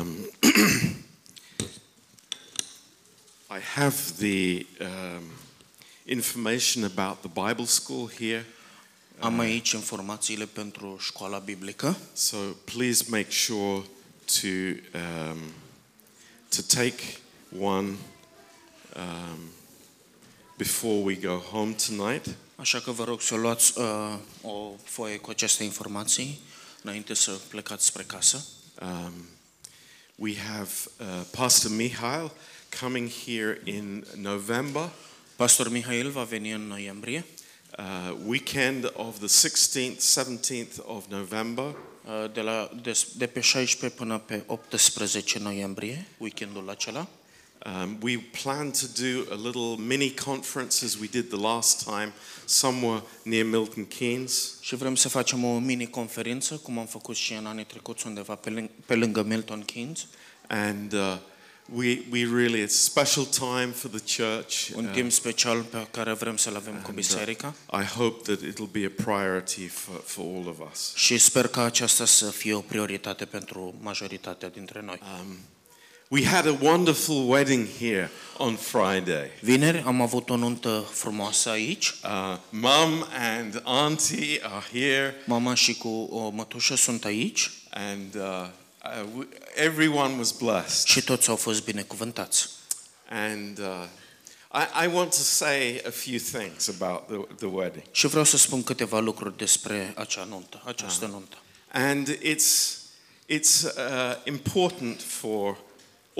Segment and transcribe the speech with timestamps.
[0.00, 0.16] Um,
[3.50, 5.30] I have the um,
[6.06, 8.46] information about the Bible school here,
[9.18, 13.82] Am aici informațiile pentru școala biblică, so please make sure
[14.40, 14.48] to
[14.98, 15.38] um,
[16.48, 17.02] to take
[17.58, 17.96] one
[18.96, 19.38] um,
[20.56, 22.26] before we go home tonight.
[22.56, 26.40] așa că vă rog să luați uh, o foaie cu aceste informații
[26.82, 28.44] înainte să plecați spre casă.
[28.82, 29.12] Um,
[30.20, 32.30] we have uh, Pastor Mihail
[32.70, 34.90] coming here in November,
[35.36, 37.24] Pastor Mihail va veni în noiembrie,
[37.78, 41.74] uh, weekend of the 16th, 17th of November.
[42.04, 47.08] uh, de, la, de, de pe 16 până pe 18 noiembrie, weekendul acela.
[47.66, 52.12] Um, we plan to do a little mini conference as we did the last time,
[52.44, 54.54] somewhere near Milton Keynes.
[54.60, 58.50] Și vrem să facem o mini-conferință, cum am făcut și în anii trecuți, undeva pe,
[58.50, 60.06] lâng- pe lângă Milton Keynes.
[60.48, 61.16] And uh,
[61.72, 64.68] we, we really, it's a special time for the church.
[64.74, 67.54] Un Uh, timp special pe care vrem să-l avem cu and, biserica.
[67.72, 70.92] uh, I hope that it'll be a priority for, for all of us.
[70.94, 75.00] Și sper ca aceasta să fie o prioritate pentru majoritatea dintre noi.
[75.20, 75.36] Um,
[76.10, 79.30] we had a wonderful wedding here on Friday.
[79.42, 81.94] Vineri am avut o nuntă frumoasă aici.
[82.04, 88.46] Uh, Mum and Auntie are here, Mama și cu o mătușă sunt aici and uh,
[88.84, 90.86] uh, we, everyone was blessed.
[90.86, 92.48] și toți au fost binecuvântați.
[93.08, 93.86] And uh,
[94.52, 97.84] I, I want to say a few things about the, the wedding.
[97.90, 101.36] Și vreau să spun câteva lucruri despre acea nuntă, această nuntă.
[101.72, 102.76] And it's,
[103.28, 105.56] it's uh, important for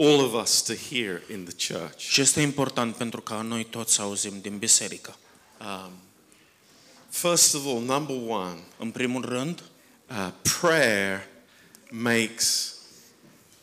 [0.02, 1.98] all of us to hear in the church.
[1.98, 5.16] Și este important pentru ca noi toți să auzim din biserică.
[5.60, 5.92] Um,
[7.10, 9.62] first of all, number one, În primul rând,
[10.10, 10.28] uh,
[10.60, 11.26] prayer
[11.91, 12.75] makes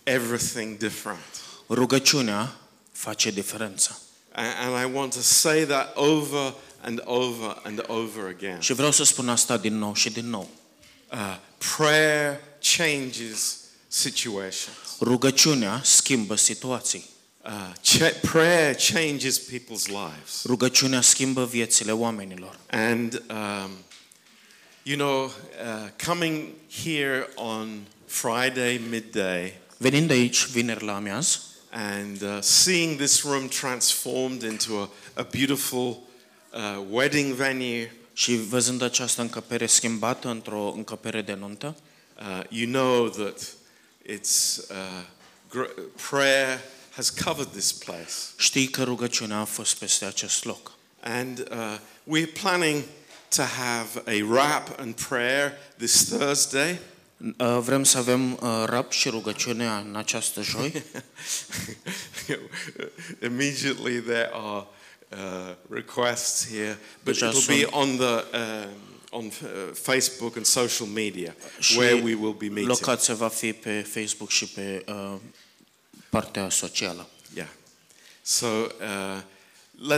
[0.04, 1.42] everything different.
[1.70, 2.56] rugăciunea
[2.92, 3.98] face diferența.
[4.32, 8.60] And, and I want to say that over and over and over again.
[8.60, 10.50] Și vreau să spun asta din nou și din nou.
[11.12, 11.38] Uh,
[11.76, 12.40] prayer
[12.78, 13.58] changes
[13.88, 14.87] situations.
[15.00, 17.06] Rugăciunea schimbă situații.
[17.44, 20.44] Uh, ch- prayer changes people's lives.
[20.46, 22.60] Rugăciunea schimbă viețile oamenilor.
[22.70, 23.72] And, um,
[24.84, 26.48] you know, uh, coming
[26.84, 31.40] here on Friday midday Venind aici, vineri la amiaz,
[31.72, 36.00] and uh, seeing this room transformed into a, a beautiful
[36.54, 41.76] uh, wedding venue, și văzând această încăpere schimbată într-o încăpere de nuntă,
[42.20, 43.56] uh, you know that
[44.08, 45.04] it's uh,
[46.10, 46.60] prayer
[46.96, 48.14] has covered this place.
[48.38, 50.72] știi că rugăciunea a fost peste acest loc.
[51.00, 52.84] And uh, we're planning
[53.36, 56.80] to have a rap and prayer this Thursday.
[57.38, 60.84] Uh, Vrem să avem uh, rap și rugăciunea în această joi.
[63.24, 64.68] Immediately there are
[65.12, 70.88] uh, requests here, but Deja it'll be on the um, on uh, Facebook and social
[70.88, 72.68] media Și where we will be meeting.
[72.68, 75.16] locația va fi pe Facebook și pe uh,
[76.10, 77.10] partea socială.
[77.36, 77.48] Yeah.
[78.22, 79.22] So uh,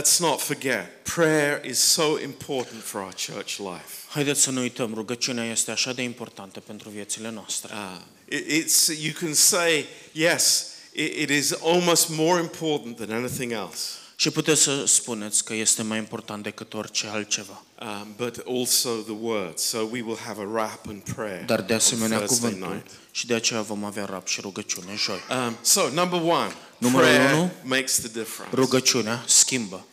[0.00, 3.94] let's not forget, prayer is so important for our church life.
[4.08, 7.72] Haideți să nu uităm, rugăciunea este așa de importantă pentru viețile noastre.
[7.74, 8.00] Uh,
[8.38, 13.80] it- it's you can say yes, it, it is almost more important than anything else.
[14.20, 17.62] Și puteți să spuneți că este mai important decât orice altceva.
[17.82, 19.58] Um, but also the word.
[19.58, 22.90] So we will have a wrap and prayer Dar de on asemenea Thursday cuvântul night.
[23.10, 25.20] și de aceea vom avea rap și rugăciune joi.
[25.46, 28.54] Um, so number one, Numărul prayer unu, makes the difference.
[28.54, 29.86] Rugăciunea schimbă.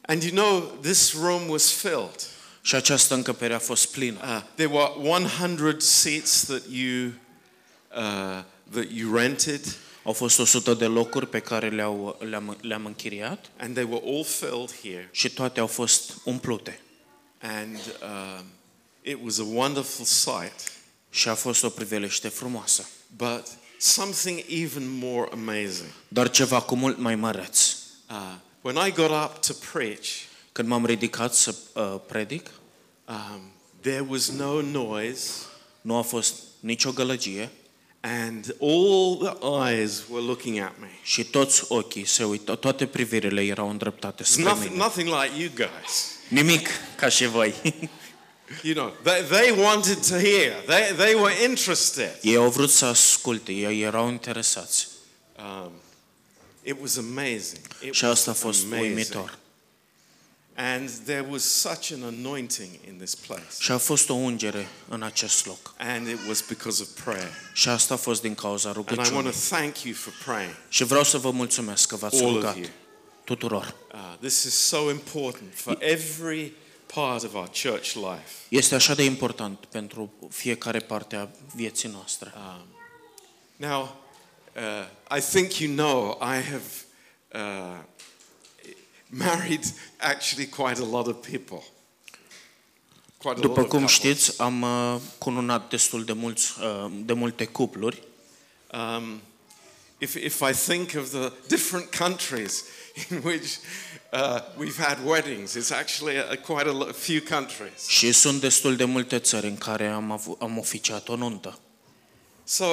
[0.00, 2.26] And you know, this room was filled.
[2.60, 4.18] Și această încăpere a fost plină.
[4.22, 7.12] Uh, there were 100 seats that you
[7.96, 9.76] uh, that you rented,
[10.06, 14.24] Au fost 100 de locuri pe care le-au, le-am, le-am închiriat and they were all
[14.24, 15.08] filled here.
[15.12, 16.80] și toate au fost umplute.
[17.40, 18.44] And um,
[19.02, 20.72] it was a wonderful sight.
[21.10, 22.88] Și a fost o priveliște frumoasă.
[23.16, 23.46] But
[23.78, 25.90] something even more amazing.
[26.08, 27.76] Dar ceva cu mult mai măreț.
[28.10, 30.06] Uh, when I got up to preach,
[30.52, 32.50] Când m-am ridicat să uh, predic,
[33.08, 33.40] um,
[33.80, 35.30] there was no noise,
[35.80, 37.50] nu a fost nicio gălăgie
[38.20, 40.88] and all the eyes were looking at me.
[41.02, 44.82] și toți ochii se uită, toate privirile erau îndreptate It's spre nothing, mine.
[44.82, 46.10] nothing like you guys.
[46.28, 47.54] Nimic ca și voi.
[48.62, 50.52] You know, they, they wanted to hear.
[50.66, 52.18] They, they were interested.
[52.22, 54.86] ei au vrut să asculte, ei erau interesați.
[55.38, 55.72] Um,
[56.62, 57.60] it was amazing.
[57.84, 58.86] It Și was asta a fost amazing.
[58.96, 59.38] uimitor.
[60.58, 63.42] And there was such an anointing in this place.
[63.58, 65.74] Și a fost o ungere în acest loc.
[65.78, 67.30] And it was because of prayer.
[67.52, 69.30] Și asta a fost din cauza And I want rugăciunii.
[69.30, 72.56] to thank you for praying, Și vreau să vă mulțumesc că v-ați all of rugat
[72.56, 72.66] you.
[73.24, 73.74] tuturor.
[73.92, 76.52] Uh, this is so important for every
[76.94, 78.30] part of our church life.
[78.48, 82.32] Este așa de important pentru fiecare parte a vieții noastre.
[83.56, 83.96] Now,
[84.56, 86.62] uh, I think you know I have
[87.32, 87.82] uh,
[89.08, 89.64] married
[89.98, 91.62] actually quite a lot of people.
[93.18, 93.90] Quite a lot După of cum couples.
[93.90, 98.02] știți, am uh, cununat destul de, mulți, uh, de multe cupluri.
[98.72, 99.20] Um,
[99.98, 102.64] if, if I think of the different countries
[103.10, 103.46] in which
[104.12, 107.86] uh, we've had weddings, it's actually a, quite a, lo- a few countries.
[107.88, 111.58] Și sunt destul de multe țări în care am, avut, am oficiat o nuntă.
[112.44, 112.64] So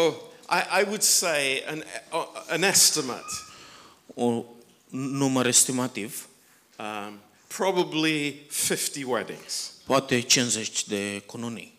[0.50, 3.26] I, I would say an, uh, an estimate,
[4.06, 4.44] Un
[4.94, 6.28] număr estimativ,
[6.80, 9.72] um, probably 50 weddings.
[9.86, 11.72] poate 50 de cununii.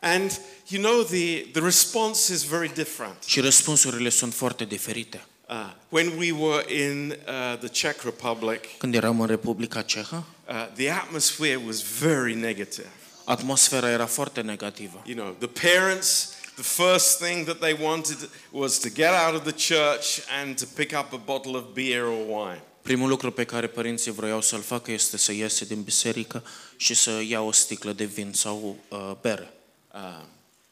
[0.00, 3.22] And you know, the, the response is very different.
[3.26, 5.24] Și răspunsurile sunt foarte diferite.
[5.48, 5.54] Uh,
[5.88, 10.90] when we were in uh, the Czech Republic, Când eram în Republica Cehă, uh, the
[10.90, 12.90] atmosphere was very negative.
[13.24, 15.02] atmosfera era foarte negativă.
[15.06, 19.42] You know, the parents, the first thing that they wanted was to get out of
[19.42, 20.06] the church
[20.40, 22.62] and to pick up a bottle of beer or wine.
[22.82, 26.44] Primul lucru pe care părinții vroiau să-l facă este să iese din biserică
[26.76, 29.52] și să ia o sticlă de vin sau uh, bere.
[29.94, 30.26] Um,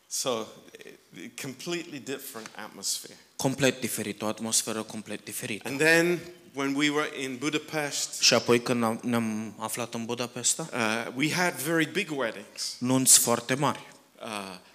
[0.09, 0.47] so,
[0.85, 3.17] eh, completely different atmosphere.
[3.37, 5.69] Complet diferit, o atmosferă complet diferită.
[5.69, 6.21] And then,
[6.53, 11.33] when we were in Budapest, Și apoi când am- ne-am aflat în Budapesta, uh, we
[11.33, 13.94] had very big weddings, nunți foarte mari, uh,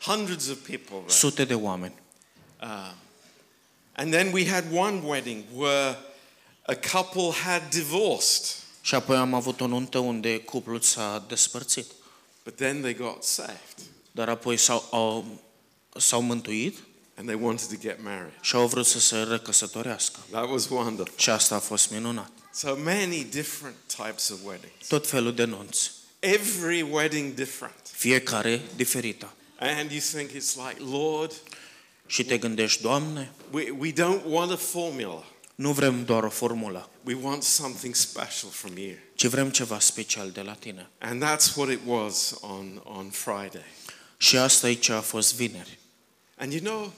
[0.01, 1.09] hundreds of people there.
[1.17, 1.93] sute de oameni.
[2.61, 2.91] Uh,
[3.95, 5.97] and then we had one wedding where
[6.61, 11.85] a couple had divorced, Și apoi am avut o nuntă unde cuplul s-a despărțit.
[12.43, 13.75] but then they got saved
[14.11, 15.25] Dar apoi s-au, au,
[15.97, 16.77] s-au mântuit
[17.15, 18.33] and they wanted to get married.
[18.41, 20.19] și au vrut să se recăsătorească.
[20.31, 21.17] That was wonderful.
[21.17, 22.31] Și asta a fost minunat.
[22.53, 24.87] So many different types of weddings.
[24.87, 25.91] Tot felul de nunți.
[26.19, 27.75] Every wedding different.
[27.91, 29.33] Fiecare diferită.
[29.59, 31.33] And you think it's like, Lord,
[32.05, 35.23] Și te gândești, Doamne, we, we don't want a formula.
[35.55, 38.93] nu vrem doar o formulă, We want something special from you.
[39.15, 40.89] ci vrem ceva special de la tine.
[40.97, 43.65] And that's what it was on, on Friday.
[44.17, 45.79] Și asta e ce a fost vineri.
[46.37, 46.93] And you know,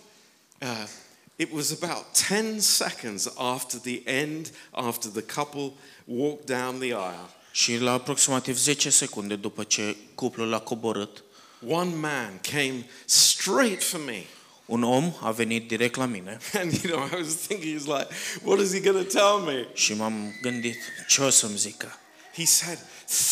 [0.61, 0.87] uh,
[1.35, 5.71] it was about 10 seconds after the end, after the couple
[6.05, 11.23] walked down the aisle, Și la aproximativ 10 secunde după ce cuplul a coborât,
[11.67, 14.25] one man came straight for me.
[14.65, 18.07] un om a venit direct la mine And you know, I was thinking, he's like,
[18.43, 19.67] what is he going to tell me?
[19.73, 20.77] și m-am gândit
[21.07, 21.99] ce o să-mi zică.
[22.33, 22.79] He said,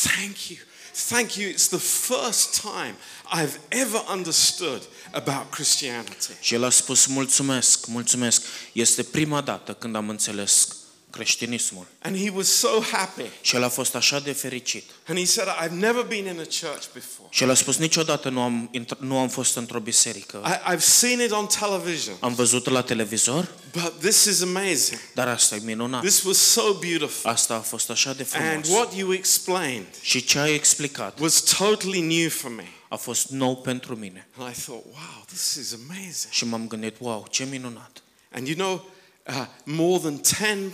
[0.03, 0.59] Thank you.
[1.07, 1.49] Thank you.
[1.49, 2.95] It's the first time
[3.31, 4.81] I've ever understood
[5.11, 6.33] about Christianity.
[6.39, 8.41] Și el a spus, mulțumesc, mulțumesc.
[8.71, 10.67] Este prima dată când am înțeles
[11.09, 11.85] creștinismul.
[12.01, 13.23] And he was so happy.
[13.41, 14.83] Și el a fost așa de fericit.
[15.07, 17.27] And he said, I've never been in a church before.
[17.29, 20.43] Și el a spus, niciodată nu am, intr- nu am fost într-o biserică.
[20.45, 24.99] I, I've seen it on television, Am văzut la televizor, but this is amazing.
[25.13, 26.01] dar asta e minunat.
[26.01, 27.29] This was so beautiful.
[27.31, 28.79] Asta a fost așa de And frumos.
[28.79, 32.67] what you explained Și ce ai explicat was totally new for me.
[32.89, 34.27] a fost nou pentru mine.
[34.37, 36.29] And I thought, wow, this is amazing.
[36.31, 38.03] Și m-am gândit, wow, ce minunat.
[38.31, 38.89] And you know,
[39.27, 40.71] uh, more than 10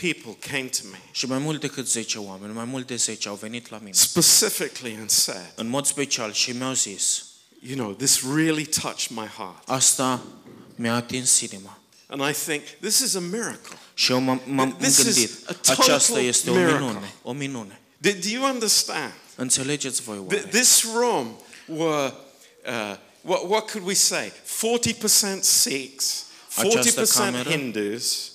[0.00, 3.34] people came to me Și mai mult decât 10 oameni, mai mult de 10 au
[3.34, 3.92] venit la mine.
[3.92, 7.24] specifically and said, În mod special și mi-au zis,
[7.60, 9.62] you know, this really touched my heart.
[9.68, 10.22] asta
[10.74, 11.78] mi-a atins inima.
[12.06, 13.76] And I think this is a miracle.
[13.94, 15.30] Și eu m-am, m-am This is gândit,
[15.68, 17.80] aceasta este o minune, o minune.
[17.98, 19.12] Do, you understand?
[19.36, 20.38] Înțelegeți voi oare?
[20.38, 21.36] This room
[21.66, 22.12] were,
[22.66, 24.32] uh, what, what could we say?
[24.32, 26.24] 40% Sikhs,
[26.54, 28.30] 40% cameră- Hindus,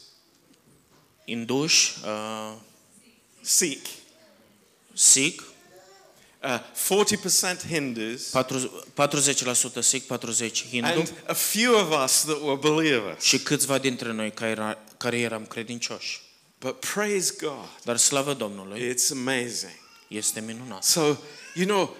[1.25, 2.53] Induși, uh,
[3.41, 3.87] Sikh,
[4.93, 5.41] Sikh,
[6.43, 8.29] uh, 40% Hindus,
[8.93, 13.23] 40% Sikh, 40% Hindu and a few of us that were believers.
[13.23, 16.21] și câțiva dintre noi care, era, care eram credincioși.
[16.59, 19.81] But praise God, Dar slavă Domnului, it's amazing.
[20.07, 20.83] este minunat.
[20.83, 21.15] So,
[21.55, 21.95] you know,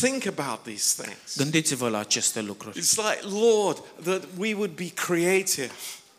[0.00, 1.36] think about these things.
[1.36, 2.80] Gândiți-vă la aceste lucruri.
[2.80, 5.70] It's like, Lord, that we would be creative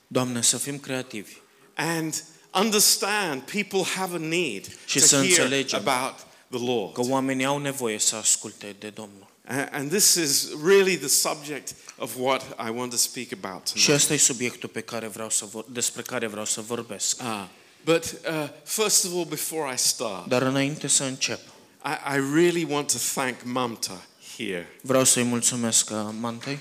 [0.07, 1.33] Doamne, să fim creativi
[1.73, 6.15] and understand people have a need Și to să hear înțelegem about
[6.49, 6.93] the Lord.
[6.93, 9.29] că oamenii au nevoie să asculte de Domnul.
[9.47, 13.73] A- And this is really the subject of what I want to speak about Și
[13.73, 13.95] tonight.
[14.01, 17.21] ăsta e subiectul pe care vreau să vor, despre care vreau să vorbesc.
[17.21, 17.43] Uh,
[17.85, 21.39] But uh, first of all, before I start, Dar înainte să încep,
[21.85, 24.05] I, I really want to thank Mamta
[24.37, 24.77] here.
[24.81, 26.59] vreau să-i mulțumesc uh, Mantei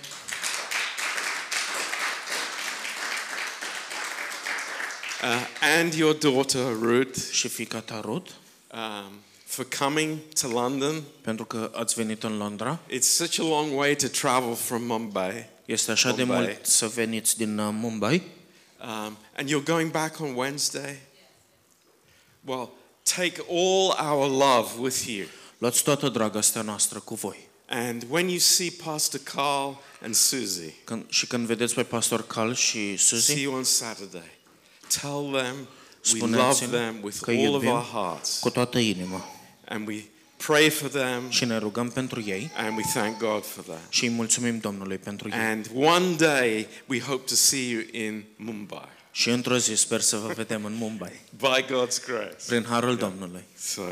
[5.23, 8.31] Uh, and your daughter Ruth și fica ta Ruth
[8.73, 9.13] um,
[9.47, 11.03] for coming to London.
[11.21, 12.81] pentru că ați venit în Londra.
[12.89, 15.49] It's such a long way to travel from Mumbai.
[15.65, 16.45] Este așa de Mumbai.
[16.45, 18.23] mult să veniți din uh, Mumbai
[18.83, 20.99] Um, and you're going back on Wednesday?
[22.45, 22.71] Well,
[23.03, 25.27] take all our love with you.
[25.59, 27.49] Luați toată dragostea noastră cu voi.
[27.69, 29.73] And when you see Pastor Carl
[30.03, 34.39] and Susie, Când, și când vedeți pe pastor Cal see și Suzy, you on Saturday,
[35.01, 35.55] tell them
[36.13, 38.39] we love spuneți-le them with că all of iubim our hearts.
[38.39, 39.25] cu toată inima
[39.69, 40.03] And we
[40.47, 43.81] pray for them și ne rugăm pentru ei and we thank God for that.
[43.89, 45.35] și îi mulțumim Domnului pentru ei.
[45.39, 50.17] And one day we hope to see you in Mumbai Și într-o zi sper să
[50.17, 52.37] vă vedem în Mumbai, by God's grace.
[52.47, 53.45] prin harul Domnului.
[53.59, 53.83] So,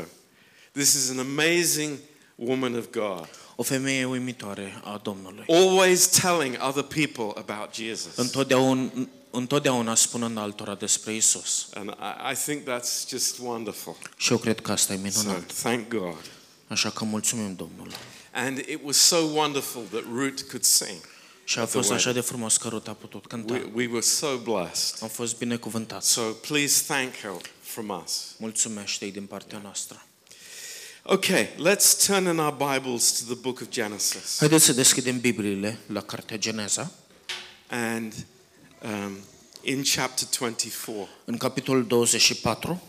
[0.71, 1.97] this is an amazing
[2.35, 5.43] woman of God, O femeie uimitoare a Domnului.
[5.47, 8.15] always telling other people about Jesus.
[8.15, 8.91] Întotdeauna,
[9.31, 11.67] întotdeauna spunând altora despre Isus.
[11.73, 13.95] And I, I think that's just wonderful.
[14.17, 15.53] Și eu cred că asta e So, minunat.
[15.53, 16.25] thank God.
[16.67, 17.95] Așa că mulțumim Domnului.
[18.33, 20.99] And it was so wonderful that Ruth could sing.
[21.43, 23.53] Și a fost așa de frumos că Ruth a putut cânta.
[23.53, 24.95] We, we were so blessed.
[25.01, 26.09] Am fost binecuvântați.
[26.11, 27.31] So, please thank her
[27.61, 28.25] from us.
[28.37, 30.03] Mulțumește-i din partea noastră.
[31.03, 34.35] Okay, let's turn in our Bibles to the book of Genesis.
[34.37, 36.91] Haideți să deschidem Bibliile la cartea Geneza,
[37.67, 38.13] And
[38.83, 39.17] um,
[39.61, 41.09] in chapter 24.
[41.25, 42.81] în capitolul 24.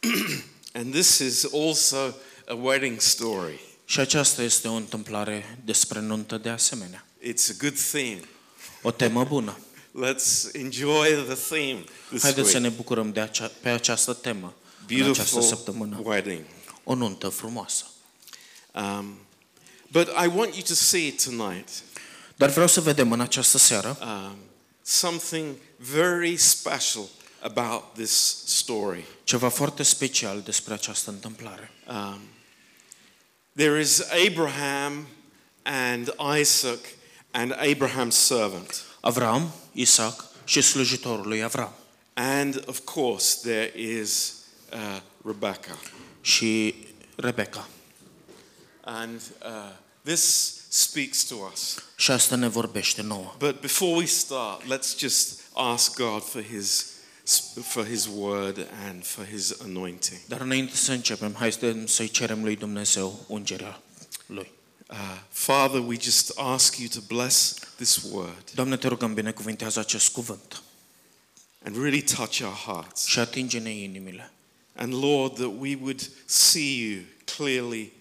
[0.72, 2.14] And this is also
[2.46, 3.60] a wedding story.
[3.84, 7.06] Și aceasta este o întâmplare despre nuntă de asemenea.
[7.20, 8.20] It's a good theme.
[8.82, 9.58] O temă bună.
[10.06, 12.70] Let's enjoy the theme this Haideți să week.
[12.70, 14.54] ne bucurăm de acea, pe această temă
[14.88, 16.00] în această Beautiful săptămână.
[16.02, 16.44] wedding.
[16.84, 17.84] O nuntă frumoasă.
[18.78, 19.18] Um,
[19.90, 21.68] but I want you to see tonight
[22.36, 24.36] Dar vreau să vedem în această seară um,
[24.82, 27.08] something very special
[27.40, 29.04] about this story.
[29.24, 31.70] ceva foarte special despre această întâmplare.
[31.88, 32.20] Um,
[33.56, 35.06] there is Abraham
[35.62, 36.78] and Isaac
[37.30, 38.82] and Abraham's servant.
[39.00, 41.72] Avram, Isaac și slujitorul lui Avram.
[42.14, 44.34] And of course, there is
[44.72, 45.78] uh, Rebecca.
[46.20, 46.74] și
[47.16, 47.68] Rebecca.
[48.90, 49.70] And uh,
[50.04, 51.74] this speaks to us.
[51.96, 53.34] Și asta ne vorbește nouă.
[53.38, 56.86] But before we start, let's just ask God for His
[57.62, 60.20] for His word and for His anointing.
[60.26, 63.82] Dar înainte să începem, hai să- să-i cerem lui Dumnezeu ungerea
[64.26, 64.50] lui.
[64.90, 64.96] Uh,
[65.30, 70.62] Father, we just ask you to bless this word Doamne, te rugăm, binecuvintează acest cuvânt
[71.64, 73.04] and really touch our hearts.
[73.06, 74.32] și atinge-ne inimile.
[74.76, 77.02] And Lord, that we would see you
[77.36, 77.92] clearly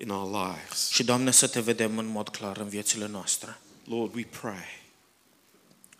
[0.00, 0.88] in our lives.
[0.90, 3.58] Și, Doamne, să te vedem în mod clar în viețile noastre.
[3.84, 4.76] Lord, we pray.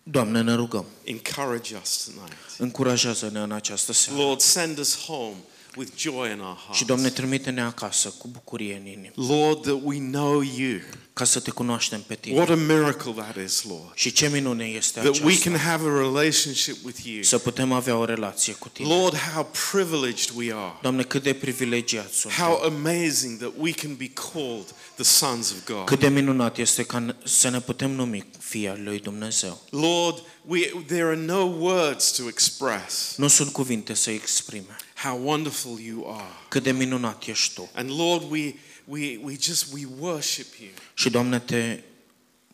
[0.03, 2.37] Doamne, ne rugăm, Encourage us tonight.
[2.59, 4.21] încurajează-ne în această seară.
[4.21, 5.37] Lord, send us home
[5.77, 6.85] with joy in our Și, hearts.
[6.85, 10.79] Doamne, trimite-ne acasă cu bucurie în inimă, Lord, that we know you.
[11.13, 12.61] ca să te cunoaștem pe What tine.
[12.73, 13.91] a miracle that is, Lord.
[13.95, 17.23] Și ce minune este That we can aceasta, have a relationship with you.
[17.23, 18.89] să putem avea o relație cu tine.
[18.89, 20.79] Lord, how privileged we are.
[20.83, 22.87] Doamne, cât de privilegiați How suntem.
[22.87, 25.85] amazing that we can be called the sons of God.
[25.85, 29.63] Cât de minunat este ca să ne putem numi fii al lui Dumnezeu.
[29.71, 34.77] Lord, we, there are no words to express Nu sunt cuvinte să exprime.
[35.03, 36.33] How wonderful you are.
[36.49, 37.71] Cât de minunat ești tu.
[37.75, 41.81] And Lord, we, we, we just, we worship you Și, Doamne, te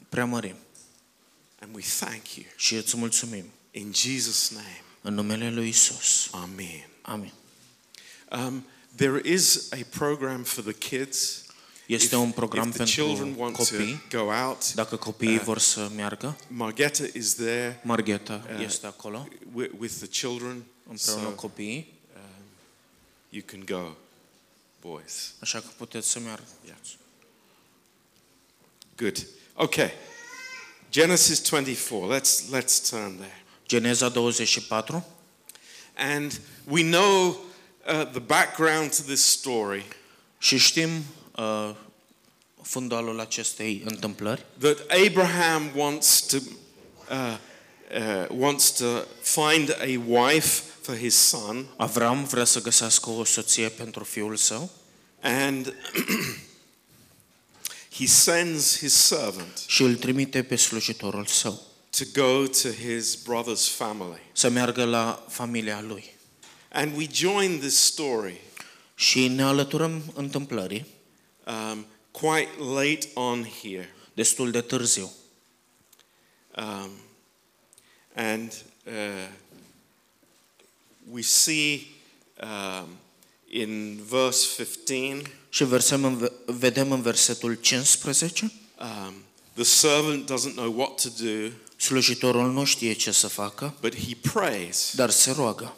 [0.08, 0.54] preamărim
[1.58, 2.46] and we thank you.
[2.56, 3.44] și îți mulțumim.
[3.70, 6.28] In Jesus' name, În numele lui Isus.
[6.30, 6.88] amen.
[7.02, 7.32] Amin.
[8.30, 11.38] Um, there is a program for the kids.
[11.86, 14.02] Este un program if the children pentru want to copii.
[14.10, 19.94] go out, Dacă copiii vor să meargă, Margetta is there Margheta este acolo with, with
[19.94, 20.64] the children.
[20.90, 21.93] împreună So cu copiii,
[23.34, 23.96] you can go,
[24.80, 25.34] boys.
[25.40, 26.44] așa că puteți să meargă.
[28.96, 29.26] Good.
[29.54, 29.92] Okay.
[30.90, 32.14] Genesis 24.
[32.14, 33.42] Let's let's turn there.
[33.66, 35.04] Geneza 24
[35.94, 37.28] And we know
[37.86, 39.84] uh, the background to this story
[40.38, 41.04] și știm
[41.36, 41.74] uh,
[42.62, 46.36] fundalul acestei întâmplări, that Abraham wants to
[47.10, 47.38] uh,
[47.94, 53.68] uh, wants to find a wife for his son, Avram vrea să găsească o soție
[53.68, 54.70] pentru fiul său
[55.20, 55.74] and
[57.98, 63.68] he sends his servant și îl trimite pe slujitorul său to go to his brother's
[63.76, 64.20] family.
[64.32, 66.12] să meargă la familia lui.
[66.72, 68.40] And we join this story
[68.94, 70.86] Și ne alăturăm întâmplării
[71.46, 73.94] um, quite late on here.
[74.14, 75.12] destul de târziu.
[76.56, 76.90] Um,
[78.14, 78.52] and
[78.86, 78.92] uh,
[81.10, 81.86] we see
[82.42, 82.88] um,
[83.48, 84.46] in verse
[84.84, 89.14] 15 Și versăm în, vedem în versetul 15, um,
[89.54, 94.16] the servant doesn't know what to do, slujitorul nu știe ce să facă, but he
[94.32, 94.92] prays.
[94.94, 95.76] dar se roagă.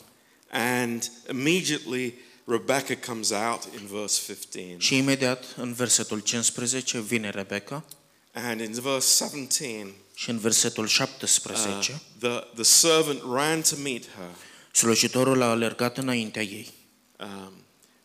[0.51, 2.15] And immediately
[2.45, 4.77] Rebecca comes out in verse 15.
[4.79, 7.85] Și imediat, în versetul 15, vine Rebecca
[8.33, 14.03] And in verse 17, și în versetul uh, 17, the, the servant ran to meet
[14.03, 14.31] her.
[14.77, 16.75] Slujitorul a alergat înaintea ei
[17.19, 17.53] Um,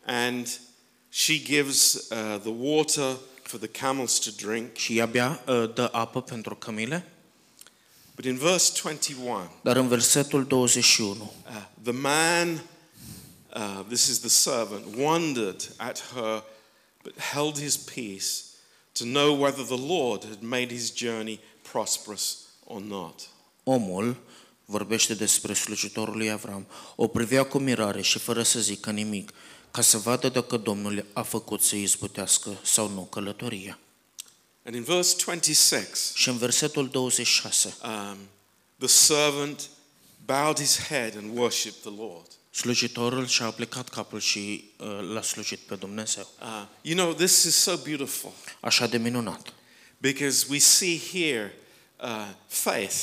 [0.06, 0.60] and
[1.08, 4.76] she gives uh, the water for the camels to drink.
[4.76, 7.06] și ea bea, uh, dă apă pentru cămile,
[8.14, 12.62] But in verse 21, dar în versetul 21, uh, the man,
[13.56, 16.42] uh, this is the servant, wondered at her,
[17.02, 18.28] but held his peace
[18.92, 21.40] to know whether the Lord had made his journey
[21.72, 23.28] prosperous or not.
[23.64, 24.16] omul
[24.64, 26.66] vorbește despre slujitorul lui Avram,
[26.96, 29.30] o privea cu mirare și fără să zică nimic,
[29.70, 33.78] ca să vadă dacă Domnul a făcut să izbutească sau nu călătoria.
[34.64, 38.16] And in verse 26, Și în versetul 26, um,
[38.78, 39.68] the servant
[40.24, 42.26] bowed his head and worshipped the Lord.
[42.50, 46.28] slujitorul și-a plecat capul și uh, l-a slujit pe Dumnezeu.
[46.40, 49.52] Uh, you know, this is so beautiful Așa de minunat.
[49.98, 51.54] because we see here
[52.02, 52.96] uh, faith.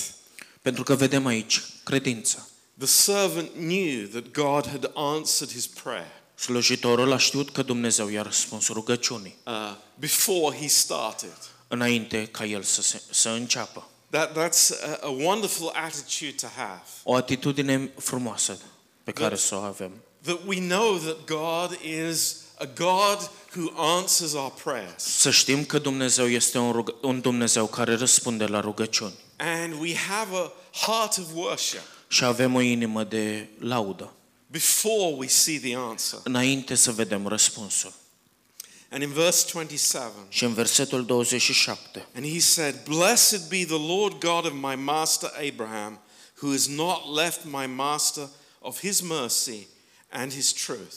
[0.61, 2.47] Pentru că vedem aici credința.
[2.77, 8.21] The servant knew that God had answered his prayer Slujitorul a știut că Dumnezeu i-a
[8.21, 9.53] răspuns rugăciunii uh,
[9.95, 11.37] before he started.
[11.67, 13.87] înainte ca el să, se, să înceapă.
[14.09, 16.81] That, that's a, a wonderful attitude to have.
[17.03, 18.57] O atitudine frumoasă
[19.03, 19.91] pe care să o avem.
[20.21, 25.03] That we know that God is a God who answers our prayers.
[25.03, 29.95] Să știm că Dumnezeu este un, rug- un Dumnezeu care răspunde la rugăciuni And we
[29.95, 30.51] have a
[30.85, 34.13] heart of worship și avem o inimă de laudă
[34.47, 36.19] before we see the answer.
[36.23, 37.93] înainte să vedem răspunsul.
[38.91, 44.19] And in verse 27, Și în versetul 27, and he said, Blessed be the Lord
[44.19, 45.99] God of my master Abraham,
[46.41, 48.27] who has not left my master
[48.59, 49.67] of his mercy
[50.09, 50.95] and his truth.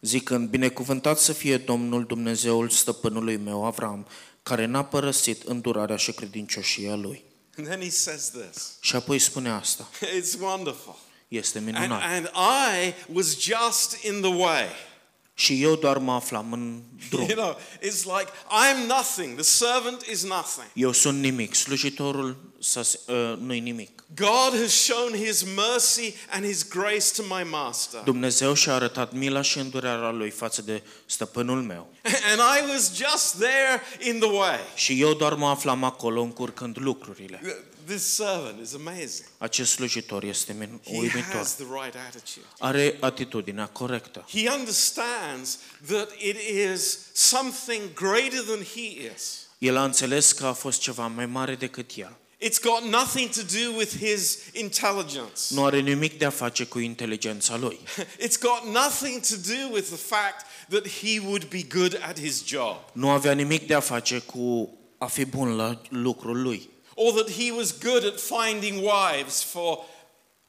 [0.00, 4.06] zicând, binecuvântat să fie Domnul Dumnezeul stăpânului meu Avram,
[4.48, 7.24] care n-a părăsit îndurarea și credincioșia lui.
[7.56, 8.72] And then he says this.
[8.80, 9.88] Și apoi spune asta.
[10.20, 10.96] It's wonderful.
[11.28, 12.02] Este And, minunat.
[12.02, 14.66] and I was just in the way.
[15.38, 17.28] Și eu doar mă aflam în drum.
[17.28, 19.34] You know, it's like I'm nothing.
[19.34, 20.66] The servant is nothing.
[20.72, 24.02] Eu sunt nimic, slujitorul să, uh, nu-i nimic.
[24.14, 28.00] God has shown his mercy and his grace to my master.
[28.04, 31.92] Dumnezeu și-a arătat mila și îndurarea lui față de stăpânul meu.
[32.30, 34.58] And I was just there in the way.
[34.74, 37.40] Și eu doar mă aflam acolo încurcând lucrurile.
[37.88, 39.26] This servant is amazing.
[39.38, 41.22] Acest slujitor este min- He uimitor.
[41.36, 42.46] has the right attitude.
[42.58, 44.24] Are atitudinea corectă.
[44.28, 46.36] He understands that it
[46.72, 49.46] is something greater than he is.
[49.58, 52.16] El a înțeles că a fost ceva mai mare decât el.
[52.40, 55.40] It's got nothing to do with his intelligence.
[55.48, 57.78] Nu are nimic de a face cu inteligența lui.
[58.26, 62.44] It's got nothing to do with the fact that he would be good at his
[62.44, 66.68] job Nu avea nimic de a face cu a fi bun la lucrul lui.
[67.00, 69.78] Or that he was good at finding wives for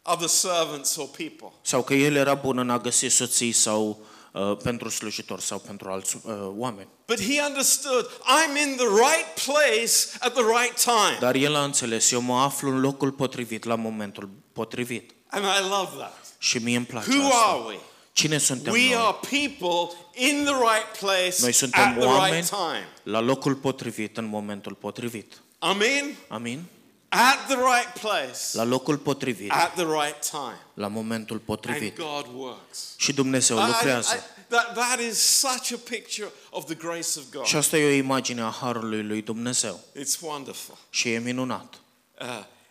[0.02, 1.52] other servants or people.
[1.62, 4.00] Sau că el era bun în a găsi soții sau
[4.34, 6.88] uh, pentru slujitori sau pentru alți uh, oameni.
[7.08, 11.18] But he understood I'm in the right place at the right time.
[11.20, 15.12] Dar el a înțeles, eu mă aflu în locul potrivit la momentul potrivit.
[15.28, 16.26] And I love that.
[16.38, 17.46] Și mie îmi place Who asta.
[17.46, 17.80] are we?
[18.14, 18.96] Cine suntem We noi?
[18.96, 22.88] are people in the right place Noi at suntem the right oameni time.
[23.04, 25.42] la locul potrivit în momentul potrivit.
[25.60, 26.16] Amen.
[26.28, 26.66] Amin?
[27.12, 30.60] At the right place La locul potrivit, at the right time.
[30.74, 31.98] la momentul And potrivit.
[31.98, 32.94] God works.
[32.98, 34.16] Și Dumnezeu I- I- lucrează.
[34.16, 37.46] I- that, that is such a picture of the grace of God.
[37.46, 39.80] Și asta e o imagine a harului lui Dumnezeu.
[40.00, 40.78] It's wonderful.
[40.90, 41.82] Și e minunat.
[42.22, 42.28] Uh,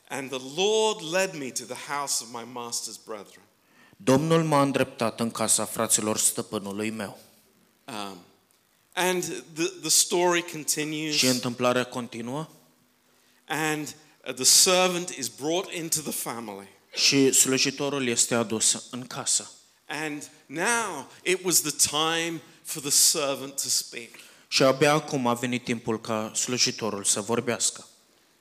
[0.08, 3.42] and the Lord led me to the house of my master's brethren.
[3.96, 7.18] Domnul m-a îndreptat în casa fraților stăpânului meu.
[7.84, 8.18] Um,
[8.92, 9.22] and
[9.54, 11.14] the, the story continues.
[11.14, 12.48] Și întâmplarea continuă
[13.48, 13.94] And
[14.26, 16.68] uh, the servant is brought into the family.
[16.94, 19.50] și slujitorul este adus în casă.
[19.86, 24.08] And now it was the time for the servant to speak.
[24.48, 27.88] Și abia acum a venit timpul ca slujitorul să vorbească.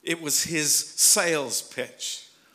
[0.01, 2.05] It was his sales pitch.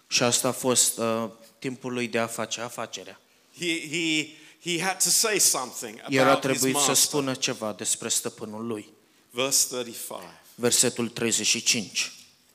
[0.09, 3.21] Și asta a fost uh, timpul lui de a face afacerea.
[3.59, 4.29] He, he,
[4.71, 6.95] he had to say something El a about his trebuit să master.
[7.07, 8.89] spună ceva despre stăpânul lui.
[9.31, 10.21] Verse 35.
[10.55, 12.13] Versetul 35.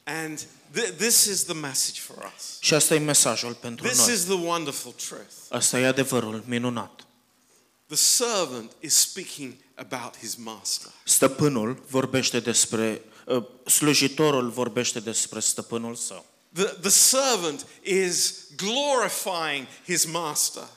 [0.08, 0.40] And
[0.74, 2.58] th- this is the message for us.
[2.60, 4.14] Și asta e mesajul pentru This noi.
[4.14, 5.34] is the wonderful truth.
[5.50, 7.02] Asta e adevărul minunat.
[7.88, 10.92] The servant is speaking about his master.
[11.04, 16.26] Stăpânul vorbește despre, uh, slujitorul vorbește despre stăpânul său.
[16.54, 20.68] The, the servant is glorifying his master.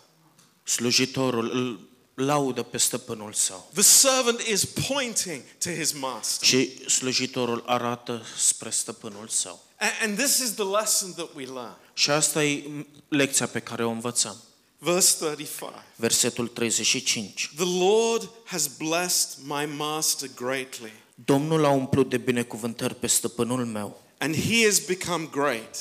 [0.62, 1.88] Slujitorul îl
[2.24, 3.70] laudă pe stăpânul său.
[3.72, 6.48] The servant is pointing to his master.
[6.48, 9.62] Și slujitorul arată spre stăpânul său.
[9.80, 11.76] A- And this is the lesson that we learn.
[11.92, 14.36] Și asta e lecția pe care o învățăm.
[14.78, 15.72] Verse 35.
[15.96, 17.50] Versetul 35.
[17.56, 20.92] The Lord has blessed my master greatly,
[21.24, 25.76] Domnul a umplut de binecuvântări pe stăpânul meu, and he has become great.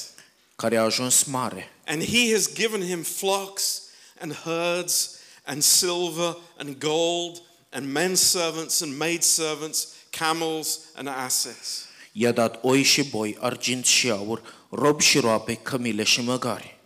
[0.55, 1.71] care a ajuns mare.
[1.87, 3.81] And he has given him flocks
[4.19, 5.11] and herds
[5.49, 11.85] and silver and gold and men servants and maid servants, camels and asses.
[12.11, 16.77] I-a dat oi și boi, argint și aur, robi și roabe, cămile și măgari.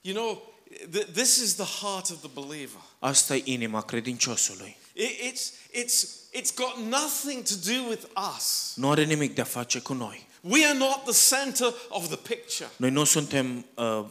[0.00, 0.54] You know,
[0.90, 2.80] th- this is the heart of the believer.
[2.98, 4.76] Asta e inima credinciosului.
[4.94, 8.02] It- it's, it's, it's got nothing to do with
[8.36, 8.72] us.
[8.74, 10.26] Nu are nimic de a face cu noi.
[10.40, 12.70] We are not the center of the picture.
[12.76, 14.04] Noi nu suntem uh,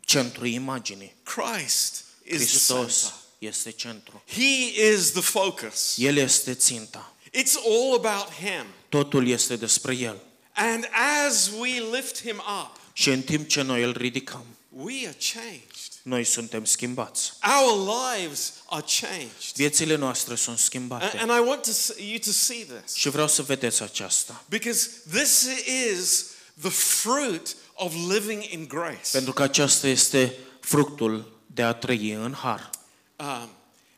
[0.00, 1.14] centrul imaginii.
[1.22, 3.14] Christ is the Hristos center.
[3.38, 4.22] este centru.
[4.26, 5.94] He is the focus.
[5.96, 7.14] El este ținta.
[7.32, 8.66] It's all about Him.
[8.88, 10.20] Totul este despre El.
[10.54, 10.88] And
[11.26, 15.92] as we lift Him up, Și în timp ce noi îl ridicăm, we are changed.
[16.02, 17.32] noi suntem schimbați.
[17.62, 19.52] Our lives are changed.
[19.54, 21.18] Viețile noastre sunt A- schimbate.
[21.18, 24.44] And I want to s- you to see this Și vreau să vedeți aceasta.
[24.48, 25.46] because this
[25.92, 26.24] is
[26.60, 29.08] the fruit of living in grace.
[29.12, 32.70] Pentru că aceasta este fructul de a trăi în har.
[33.16, 33.26] Um,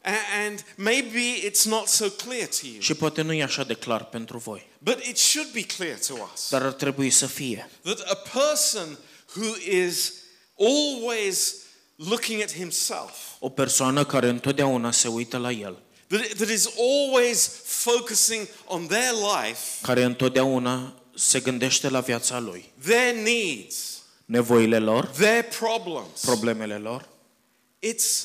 [0.02, 3.74] a- and maybe it's not so clear to you, Și poate nu e așa de
[3.74, 7.70] clar pentru voi, but it should be clear to us dar ar trebui să fie.
[7.82, 8.98] that a person
[9.34, 9.54] who
[9.86, 10.12] is
[10.58, 11.54] always
[11.96, 17.50] looking at himself, O persoană care întotdeauna se uită la el, that, that is always
[17.64, 25.06] focusing on their life, care întotdeauna se gândește la viața lui, their needs, nevoile lor,
[25.06, 26.20] their problems.
[26.20, 27.08] problemele lor,
[27.94, 28.24] It's,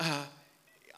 [0.00, 0.24] uh,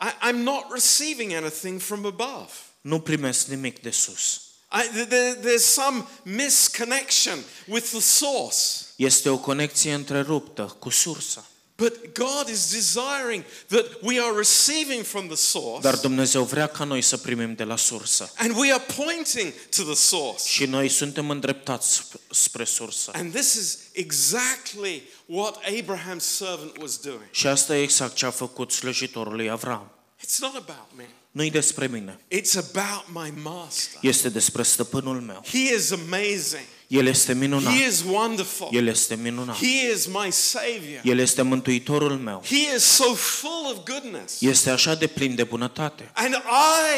[0.01, 2.51] I, I'm not receiving anything from above.
[2.81, 4.40] nu primesc nimic de sus.
[4.72, 8.59] I, there, there's some misconnection with the source.
[8.96, 11.46] Este o conexie întreruptă cu sursa.
[11.77, 16.85] But God is desiring that we are receiving from the source Dar Dumnezeu vrea ca
[16.85, 18.33] noi să primim de la sursă.
[18.37, 20.42] and we are pointing to the source.
[20.49, 23.11] Și noi suntem îndreptați sp- spre sursă.
[23.14, 27.20] And this is exactly what Abraham's servant was doing.
[27.30, 29.90] Și asta e exact ce a făcut slujitorul lui Avram.
[30.24, 31.04] It's not about me.
[31.30, 33.98] Nu-i despre mine, It's about my master.
[34.00, 35.42] este despre stăpânul meu.
[35.52, 36.64] He is amazing.
[36.86, 37.72] El este minunat.
[37.74, 38.68] He is wonderful.
[38.72, 39.56] El este minunat.
[39.56, 41.00] He is my savior.
[41.04, 42.42] El este mântuitorul meu.
[42.44, 44.40] He is so full of goodness.
[44.40, 46.10] Este așa de plin de bunătate.
[46.14, 46.34] And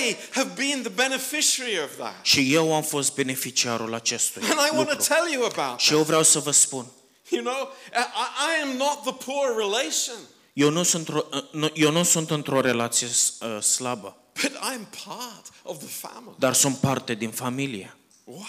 [0.00, 2.14] I have been the beneficiary of that.
[2.22, 5.06] Și eu am fost beneficiarul acestui And I want to lucru.
[5.14, 5.98] tell you about Și that.
[5.98, 6.86] eu vreau să vă spun,
[7.36, 10.16] You know, I, I am not the poor relation,
[10.52, 15.46] eu nu sunt, ro- nu- eu nu sunt într-o relație uh, slabă, but I'm part
[15.62, 16.34] of the family.
[16.38, 17.96] dar sunt parte din familie.
[18.24, 18.46] Wow.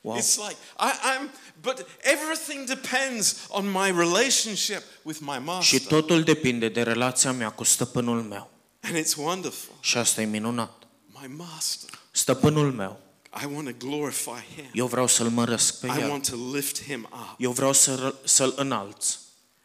[0.00, 0.16] Wow.
[0.18, 5.80] It's like, I, I'm, but everything depends on my relationship with my Și master.
[5.80, 8.50] totul depinde de relația mea cu stăpânul meu.
[8.80, 9.74] And it's wonderful.
[9.80, 10.82] Și asta e minunat.
[11.06, 11.98] My master.
[12.10, 13.00] Stăpânul meu,
[13.42, 14.70] I want to glorify him.
[14.72, 16.08] eu vreau să-l măresc pe I el.
[16.08, 17.34] want to lift him up.
[17.38, 19.16] Eu vreau să, să-l înalț.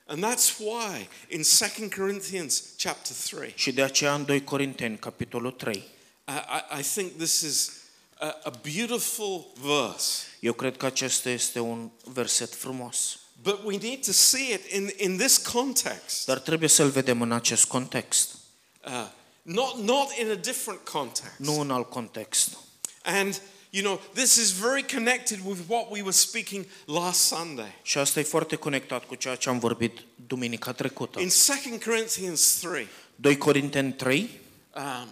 [0.05, 1.43] And that's why in
[1.77, 6.83] 2 Corinthians chapter 3, Și de aceea în 2 Corinteni, capitolul 3, I, I- I
[6.83, 7.71] think this is
[8.19, 10.21] a, a beautiful verse.
[10.39, 13.19] eu cred că acesta este un verset frumos.
[13.41, 17.31] But we need to see it in, in this context, Dar trebuie să-l vedem în
[17.31, 18.29] acest context,
[18.85, 19.07] uh,
[19.41, 21.33] not, not in a different context.
[21.37, 22.49] nu în alt context.
[23.03, 27.79] And, you know, this is very connected with what we were speaking last Sunday.
[27.81, 31.19] Și asta e foarte conectat cu ceea ce am vorbit duminica trecută.
[31.19, 31.29] In
[31.69, 34.29] 2 Corinthians 3, 2 Corinteni 3,
[34.75, 35.09] um,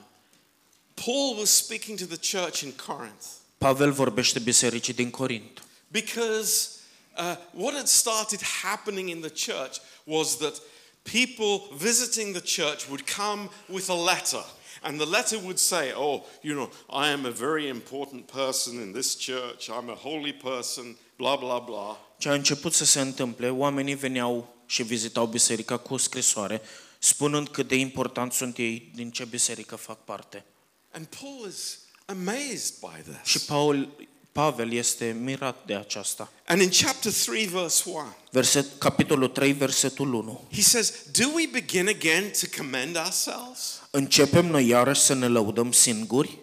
[0.94, 3.26] Paul was speaking to the church in Corinth
[3.58, 5.62] Pavel vorbește bisericii din Corint.
[5.92, 6.70] because
[7.18, 10.62] uh, what had started happening in the church was that
[11.04, 14.46] people visiting the church would come with a letter
[14.82, 16.70] And the letter would say, Oh, you know,
[17.06, 21.64] I am a very important person in this church, I'm a holy person, blah, blah,
[21.66, 21.96] blah.
[22.18, 26.62] Ce a început să se întâmple, oamenii veneau și vizitau biserica cu o scrisoare,
[27.00, 30.46] spunând cât de important sunt ei, din ce biserică fac parte.
[30.92, 33.48] And Paul is amazed by Și this.
[33.48, 34.08] Paul,
[34.38, 36.32] Pavel este mirat de aceasta.
[36.46, 40.48] And in chapter 3, verse 1, Verset, capitolul 3, versetul 1.
[40.54, 43.82] he says, Do we begin again to commend ourselves?
[43.92, 46.38] Începem noi iarăși să ne lăudăm singuri?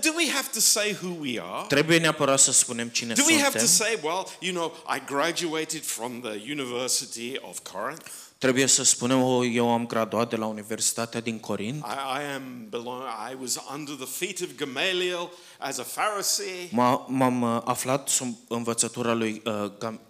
[0.00, 1.66] Do we have to say who we are?
[1.68, 3.86] Trebuie neapărat să spunem cine Do we have to suntem?
[3.86, 8.06] say, well, you know, I graduated from the University of Corinth.
[8.40, 12.66] Trebuie să spunem, oh, eu am graduat de la Universitatea din Corint, I, I am
[12.68, 13.02] belong.
[13.32, 16.68] I was under the feet of Gamaliel as a Pharisee.
[16.72, 20.00] M-a- m-am uh, aflat sub învățătura lui uh, Gam-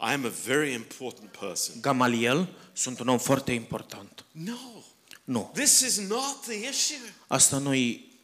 [0.00, 1.74] I am a very important person.
[1.80, 4.24] Gamaliel, sunt un om foarte important.
[4.30, 4.52] No,
[5.24, 7.12] Nu, this is not the issue.
[7.26, 7.72] asta nu,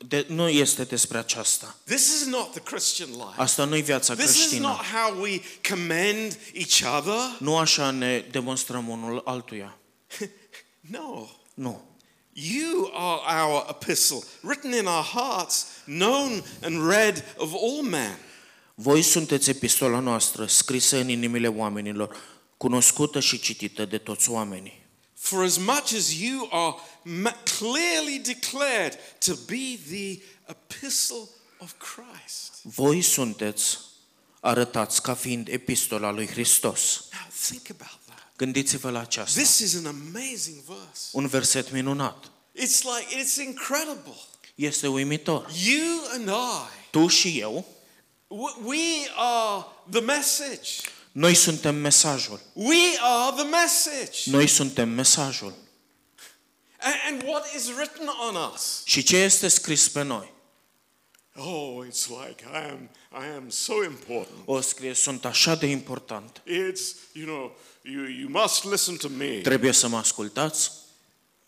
[0.07, 1.77] de, nu este despre aceasta.
[1.85, 3.35] This is not the Christian life.
[3.37, 4.67] Asta nu e viața This is creștină.
[4.67, 7.37] not how we commend each other.
[7.39, 9.79] Nu așa ne demonstrăm unul altuia.
[10.81, 11.27] No.
[11.55, 11.89] Nu.
[12.33, 18.19] You are our epistle, written in our hearts, known and read of all men.
[18.75, 22.17] Voi sunteți epistola noastră, scrisă în inimile oamenilor,
[22.57, 24.80] cunoscută și citită de toți oamenii.
[25.23, 26.75] For as much as you are
[27.59, 31.29] clearly declared to be the epistle
[31.59, 32.53] of Christ.
[32.63, 33.79] Voi sunteți
[34.41, 37.05] arătați ca fiind epistola lui Hristos.
[37.13, 38.33] Now think about that.
[38.37, 39.41] Gândiți-vă la aceasta.
[39.41, 41.09] This is an amazing verse.
[41.13, 42.31] Un verset minunat.
[42.55, 44.17] It's like it's incredible.
[44.55, 45.51] Este uimitor.
[45.65, 47.65] You and I, Tu și eu,
[48.65, 50.69] we are the message.
[51.13, 52.41] Noi suntem mesajul.
[52.53, 54.31] We are the message.
[54.31, 55.55] Noi suntem mesajul.
[56.81, 58.83] A- And what is written on us?
[58.85, 60.33] Și ce este scris pe noi?
[61.37, 62.91] Oh, it's like I am
[63.23, 64.39] I am so important.
[64.45, 66.43] O scrie, sunt așa de important.
[66.47, 66.81] It's,
[67.13, 69.41] you know, you, you must listen to me.
[69.41, 70.71] Trebuie să mă ascultați,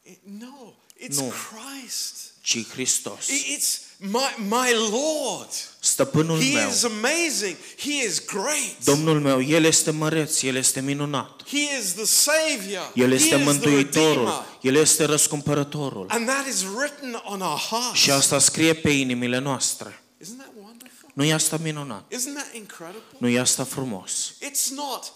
[0.03, 1.29] It- no, it's No.
[1.29, 2.33] Christ.
[2.43, 3.27] ci Hristos.
[3.29, 5.49] I- It's my, my Lord.
[5.81, 7.57] Stăpânul He meu, is amazing.
[7.79, 8.85] He is great.
[8.85, 11.43] Domnul meu, El este măreț, El este minunat.
[11.49, 12.93] He is the Savior.
[12.95, 14.59] El he este is the Mântuitorul, Redeemer.
[14.61, 16.07] El este răscumpărătorul.
[16.09, 17.99] And that is written on our hearts.
[17.99, 20.03] Și asta scrie pe inimile noastre.
[20.25, 21.11] Isn't that wonderful?
[21.15, 22.13] Nu e asta minunat?
[22.13, 23.17] Isn't that incredible?
[23.19, 24.35] Nu e asta frumos?
[24.41, 25.13] It's not,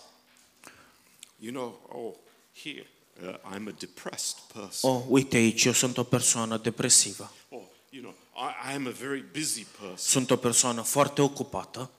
[1.39, 2.15] you know, oh,
[2.63, 2.87] here,
[3.23, 4.91] uh, I'm a depressed person.
[4.91, 7.33] Oh, uite aici, eu sunt o persoană depresivă.
[7.49, 7.61] Oh,
[7.97, 8.15] you know,
[8.49, 9.97] I, I am a very busy person.
[9.97, 11.91] Sunt o persoană foarte ocupată,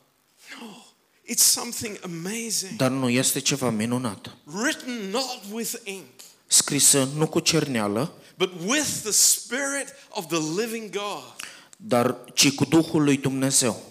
[0.60, 0.65] No,
[1.33, 2.75] it's something amazing.
[2.75, 4.36] dar nu este ceva minunat.
[4.43, 6.05] Written not with ink,
[6.47, 11.36] Scrisă nu cu cerneală, but with the Spirit of the living God.
[11.77, 13.81] dar ci cu Duhul lui Dumnezeu,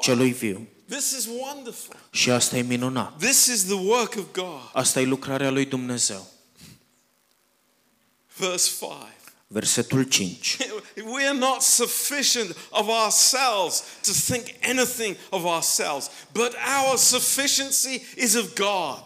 [0.00, 0.66] celui viu.
[0.88, 1.96] This is wonderful.
[2.10, 3.18] Și asta e minunat.
[3.18, 4.70] This is the work of God.
[4.72, 6.26] Asta e lucrarea lui Dumnezeu.
[8.36, 8.90] Verse 5.
[9.52, 10.56] Versetul 5.
[11.14, 18.34] We are not sufficient of ourselves to think anything of ourselves, but our sufficiency is
[18.34, 19.02] of God.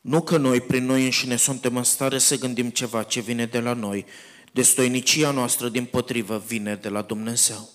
[0.00, 3.58] Nu că noi prin noi înșine suntem în stare să gândim ceva ce vine de
[3.58, 4.04] la noi,
[4.52, 7.70] destoinicia noastră din potrivă vine de la Dumnezeu,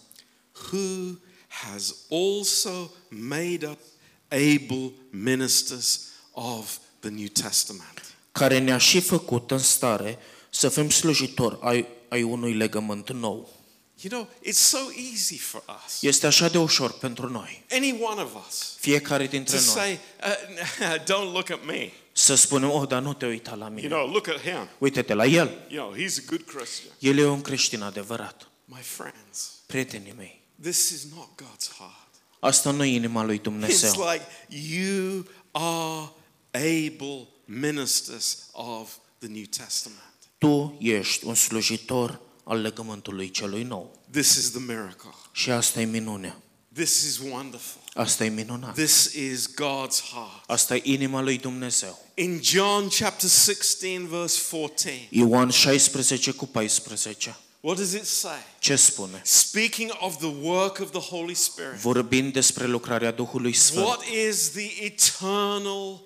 [0.71, 3.79] Who has also made up
[4.27, 8.15] able ministers of the New Testament.
[8.31, 10.17] care ne-a și făcut în stare
[10.49, 13.57] să fim slujitori ai, ai unui legământ nou.
[14.01, 14.77] You know, it's so
[15.11, 19.29] easy for us, Este așa de ușor pentru noi, any one of us, fiecare to
[19.29, 21.91] dintre noi, say, uh, don't look at me.
[22.11, 23.87] să spunem, oh, dar nu te uita la You mine.
[23.87, 24.69] know, look at him.
[24.77, 25.65] Uite-te la el.
[25.69, 26.93] You know, he's a good Christian.
[26.99, 28.49] El e un creștin adevărat.
[28.65, 32.09] My friends, Prietenii mei, this is not God's heart.
[32.39, 33.91] asta nu e inima lui It's Dumnezeu.
[34.11, 34.25] like
[34.69, 36.09] you are
[36.51, 40.03] able ministers of the New Testament.
[40.39, 43.99] Tu ești un slujitor al legământului celui nou.
[44.11, 45.09] This is the miracle.
[45.31, 46.41] Și asta e minunea.
[46.73, 47.81] This is wonderful.
[47.93, 48.73] Asta e minunat.
[48.73, 50.43] This is God's heart.
[50.47, 52.05] Asta e inima lui Dumnezeu.
[52.13, 57.35] In John chapter 16, verse 14, Ioan 16 cu 14.
[57.61, 58.37] what does it say?
[58.59, 59.21] Ce spune?
[59.23, 61.79] Speaking of the work of the Holy Spirit.
[61.79, 63.85] Vorbind despre lucrarea Duhului Sfânt.
[63.85, 66.01] What is the eternal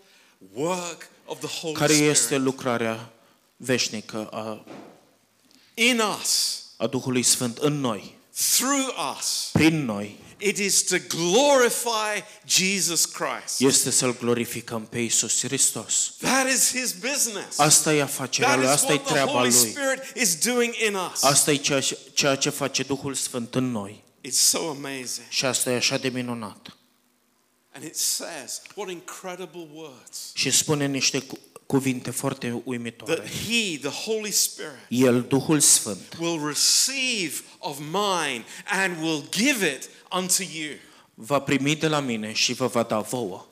[0.54, 3.13] work of the Holy Care este Spirit lucrarea
[3.64, 4.66] veșnică a,
[5.74, 6.62] in us?
[6.78, 8.18] a Duhului Sfânt în noi?
[8.58, 13.60] through us, prin noi, it is to glorify Jesus Christ.
[13.60, 16.14] este să-L glorificăm pe Isus Hristos.
[16.20, 17.60] That is his business.
[17.60, 19.70] Asta e afacerea That Lui, is asta e what the treaba Holy Lui.
[19.70, 21.24] Spirit is doing in us.
[21.24, 24.04] Asta e ceea ce, ceea ce face Duhul Sfânt în noi.
[24.28, 25.26] It's so amazing.
[25.30, 26.78] Și asta e așa de minunat.
[27.74, 30.32] And it says, what incredible words.
[30.34, 31.38] Și spune niște cu-
[31.78, 33.22] cuvinte foarte That uimitoare.
[33.48, 39.90] he, the Holy Spirit, El, Duhul Sfânt, will receive of mine and will give it
[40.18, 40.76] unto you.
[41.14, 43.46] va primi de la mine și vă va da vouă.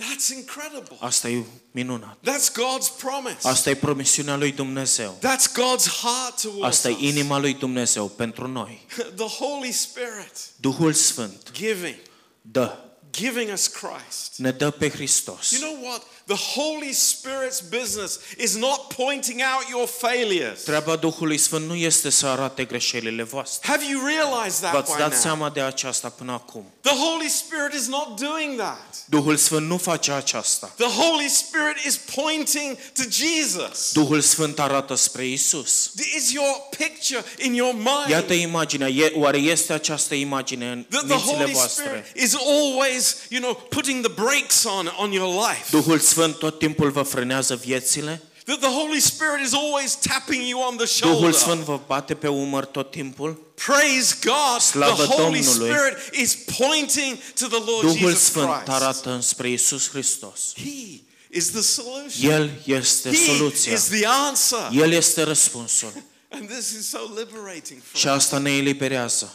[0.00, 0.96] That's incredible.
[1.00, 2.16] Asta e minunat.
[2.18, 3.48] That's God's promise.
[3.48, 5.18] Asta e promisiunea lui Dumnezeu.
[5.18, 7.00] That's God's heart towards Asta e us.
[7.00, 8.86] inima lui Dumnezeu pentru noi.
[9.16, 11.96] The Holy Spirit Duhul Sfânt giving,
[12.42, 12.78] dă,
[13.16, 14.32] giving us Christ.
[14.36, 15.50] ne dă pe Hristos.
[15.50, 16.02] You know what?
[16.26, 20.62] The Holy Spirit's business is not pointing out your failures.
[20.62, 23.68] Treaba Duhului Sfânt nu este să arate greșelile voastre.
[23.68, 25.20] Have you realized that V-ați by dat now?
[25.20, 26.64] seama de aceasta până acum.
[26.80, 28.96] The Holy Spirit is not doing that.
[29.06, 30.72] Duhul Sfânt nu face aceasta.
[30.76, 33.92] The Holy Spirit is pointing to Jesus.
[33.92, 35.90] Duhul Sfânt arată spre Isus.
[36.16, 38.08] Is your picture in your mind?
[38.08, 38.88] Iată imaginea.
[39.14, 41.54] Oare este această imagine în That the Holy?
[41.68, 45.70] Spirit is always, you know, putting the brakes on on your life.
[45.70, 48.22] Duhul Sfânt tot timpul vă frânează viețile?
[48.44, 51.32] That the Holy Spirit is always tapping you on the Duhul shoulder.
[51.32, 53.52] Sfânt vă bate pe umăr tot timpul?
[53.66, 54.60] Praise God.
[54.60, 55.70] Slavă the Holy Domnului.
[55.74, 58.68] Spirit is pointing to the Lord Duhul Jesus Sfânt Christ.
[58.68, 60.52] arată spre Isus Hristos.
[60.56, 62.30] He is the solution.
[62.30, 63.72] El este He soluția.
[63.72, 64.68] is the answer.
[64.72, 65.92] El este răspunsul.
[66.36, 68.12] And this is so liberating for Și us.
[68.12, 69.34] asta ne eliberează.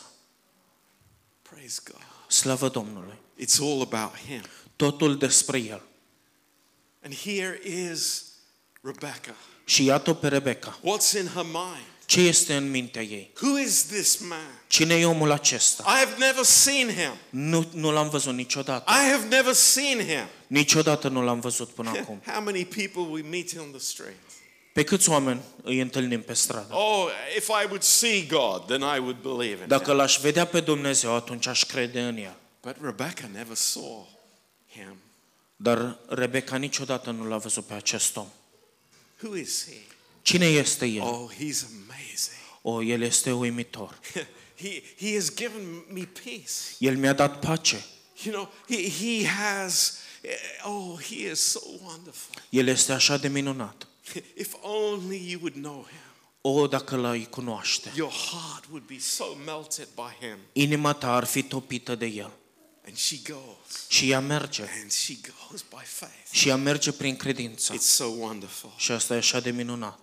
[1.41, 2.01] Praise God.
[2.27, 3.18] Slavă Domnului.
[3.41, 4.41] It's all about Him.
[4.75, 5.81] Totul despre El.
[7.03, 7.59] And here
[7.91, 8.23] is
[8.81, 9.35] Rebecca.
[9.65, 10.79] Și iată pe Rebecca.
[10.79, 11.85] What's in her mind?
[12.05, 13.31] Ce este în mintea ei?
[13.41, 14.61] Who is this man?
[14.67, 15.83] Cine e omul acesta?
[15.87, 17.11] I have never seen him.
[17.29, 18.91] Nu, nu l-am văzut niciodată.
[18.91, 20.27] I have never seen him.
[20.47, 22.21] Niciodată nu l-am văzut până acum.
[22.25, 24.15] How many people we meet on the street?
[24.73, 26.73] Pe câți oameni îi întâlnim pe stradă?
[26.75, 29.95] Oh, if I would see God, then I would believe in Dacă him.
[29.95, 32.35] l-aș vedea pe Dumnezeu, atunci aș crede în El.
[32.61, 34.05] But Rebecca never saw
[34.67, 34.95] him.
[35.55, 38.27] Dar Rebecca niciodată nu l-a văzut pe acest om.
[39.21, 39.81] Who is he?
[40.21, 41.01] Cine este el?
[41.01, 42.39] Oh, he's amazing.
[42.61, 43.99] O, el este uimitor.
[44.61, 46.75] he, he has given me peace.
[46.79, 47.85] El mi-a dat pace.
[48.23, 49.99] You know, he, he has,
[50.65, 52.35] oh, he is so wonderful.
[52.49, 53.87] El este așa de minunat.
[54.35, 56.09] If only you would know him.
[56.41, 57.91] O, dacă l-ai cunoaște.
[57.95, 60.37] Your heart would be so melted by him.
[60.53, 62.31] Inima ta ar fi topită de el.
[62.89, 63.87] And she goes.
[63.87, 64.61] Și ea merge.
[64.81, 65.13] And she
[65.49, 66.31] goes by faith.
[66.31, 67.73] Și ea merge prin credință.
[67.75, 68.73] It's so wonderful.
[68.77, 69.99] Și asta e așa de minunat.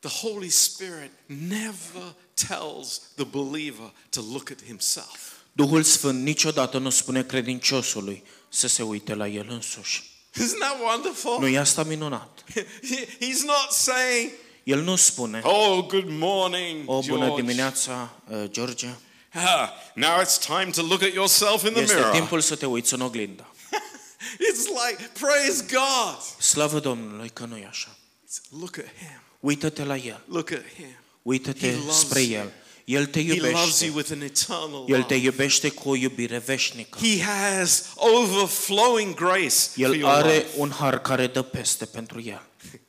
[0.00, 5.32] The Holy Spirit never tells the believer to look at himself.
[5.52, 10.02] Duhul Sfânt niciodată nu spune credinciosului să se uite la el însuși.
[10.34, 11.36] Isn't that wonderful?
[11.40, 12.44] Nu e asta minunat?
[12.52, 14.30] He- He's not saying,
[14.64, 17.40] El nu spune, Oh, good morning, o bună George.
[17.42, 18.88] dimineața, uh, George,
[19.34, 22.12] Ah, now it's time to look at yourself in the este mirror.
[22.12, 23.46] timpul să te uiți în oglindă.
[24.50, 26.22] It's like, praise God.
[26.38, 27.96] Slavă Domnului că nu e așa.
[28.26, 29.20] It's, look at him.
[29.40, 30.96] Uită-te la El, Look at him.
[31.22, 32.40] uită-te He loves spre you.
[32.40, 32.52] El.
[32.84, 33.90] El te He loves you iubește.
[33.94, 35.24] with an eternal El te love.
[35.26, 36.98] iubește cu o iubire veșnică.
[36.98, 40.46] He has overflowing grace for El your are life.
[40.56, 42.42] un har care dă peste pentru El.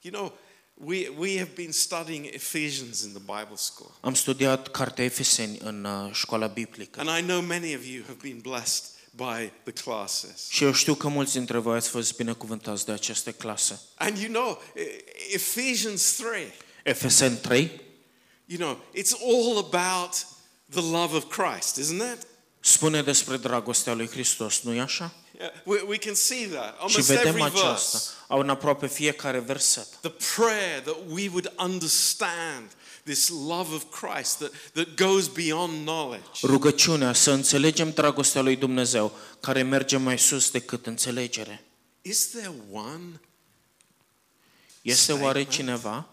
[0.00, 0.38] You know,
[0.84, 3.90] we, we have been studying Ephesians in the Bible school.
[4.00, 7.00] Am studiat cartea Efeseni în uh, școala biblică.
[7.00, 10.48] And I know many of you have been blessed by the classes.
[10.48, 13.80] Și eu știu că mulți dintre voi ați fost binecuvântați de aceste clase.
[13.94, 16.52] And you know, E- Ephesians 3,
[16.84, 17.70] Efeseni 3
[18.46, 20.26] you know, it's all about
[20.70, 22.26] the love of Christ, isn't it?
[22.60, 25.14] spune despre dragostea lui Hristos, nu-i așa?
[25.38, 28.10] Yeah, we, we can see that Și almost vedem every aceasta verse.
[28.28, 29.86] au în aproape fiecare verset.
[30.00, 32.70] The prayer that we would understand
[33.04, 36.26] this love of Christ that, that goes beyond knowledge.
[36.42, 41.64] Rugăciunea să înțelegem dragostea lui Dumnezeu, care merge mai sus decât înțelegere.
[42.02, 43.20] Is there one?
[44.82, 45.50] Este oare Statement.
[45.50, 46.08] cineva?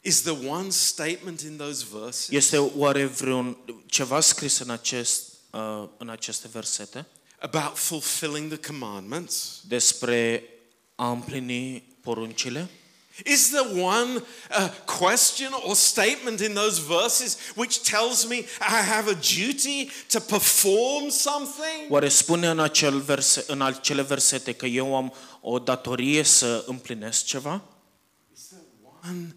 [0.00, 5.88] Is there one statement in those verses Este oare vreun ceva scris în, acest, uh,
[5.96, 7.06] în aceste versete
[7.38, 9.60] about fulfilling the commandments?
[9.68, 10.42] despre
[10.94, 12.68] a împlini poruncile?
[13.24, 19.08] Is there one uh, question or statement in those verses which tells me I have
[19.08, 21.90] a duty to perform something?
[21.90, 27.24] Oare spune în, acel verse, în acele versete că eu am o datorie să împlinesc
[27.24, 27.62] ceva?
[29.02, 29.36] One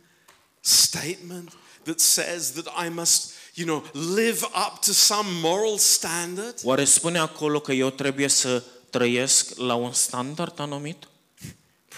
[0.59, 6.59] statement that says that I must, you know, live up to some moral standard?
[6.63, 11.07] Oare spune acolo că eu trebuie să trăiesc la un standard anumit?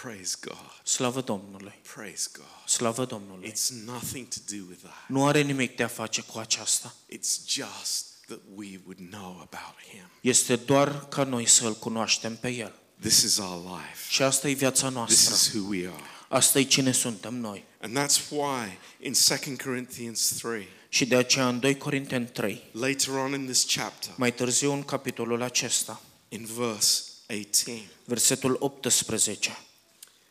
[0.02, 0.80] Praise God.
[0.84, 1.80] Slavă Domnului!
[1.94, 2.68] Praise God.
[2.68, 3.52] Slavă Domnului!
[3.52, 5.04] It's nothing to do with that.
[5.08, 6.94] Nu are nimic de a face cu aceasta.
[7.12, 10.10] It's just that we would know about Him.
[10.20, 12.72] Este doar ca noi să îl cunoaștem pe el.
[13.00, 14.08] This is our life.
[14.08, 15.34] Și asta e viața This noastră.
[15.34, 16.02] is who we are.
[16.28, 17.64] Asta e cine suntem noi.
[17.80, 23.08] And that's why in 2 Corinthians 3, Și de aceea în 2 Corinteni 3, later
[23.14, 29.58] on in this chapter, mai târziu în capitolul acesta, in verse 18, versetul 18,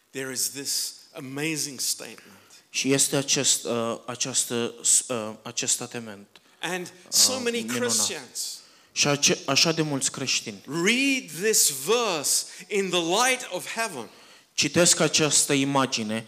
[0.09, 2.37] there is this amazing statement.
[2.69, 4.73] și este acest, uh, această,
[5.07, 6.27] uh, acest statement.
[6.61, 7.79] And so Oh, many minunat.
[7.79, 8.59] Christians
[8.91, 14.09] Și ace- așa de mulți creștini read this verse in the light of heaven
[14.53, 16.25] citesc această imagine,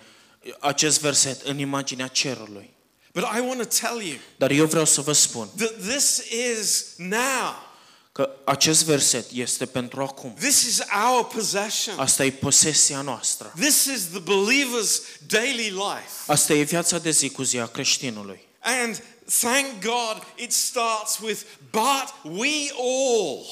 [0.60, 2.73] acest verset în imaginea cerului.
[3.14, 6.22] But I want to tell you Dar eu vreau să vă spun that this
[6.58, 7.72] is now.
[8.12, 10.34] că acest verset este pentru acum.
[10.40, 12.00] This is our possession.
[12.00, 13.54] Asta e posesia noastră.
[13.60, 16.12] This is the believer's daily life.
[16.28, 18.48] Asta e viața de zi cu zi a creștinului.
[18.60, 19.04] And
[19.40, 21.42] thank God it starts with,
[21.72, 23.46] but we all.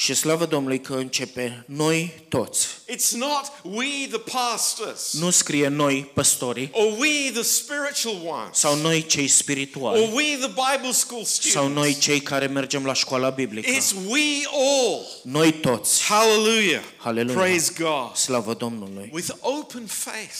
[0.00, 2.66] Și slavă Domnului că începe noi toți.
[2.66, 8.74] It's not we, the pastors, Nu scrie noi păstorii or we, the spiritual ones, sau
[8.74, 12.04] noi cei or spirituali we, the Bible school sau noi students.
[12.04, 13.70] cei care mergem la școala biblică.
[13.70, 15.06] It's we all.
[15.22, 16.02] Noi toți.
[16.02, 16.82] Hallelujah.
[16.96, 17.40] Hallelujah.
[17.40, 18.14] Praise God.
[18.14, 19.10] Slavă Domnului.
[19.12, 20.38] With open face.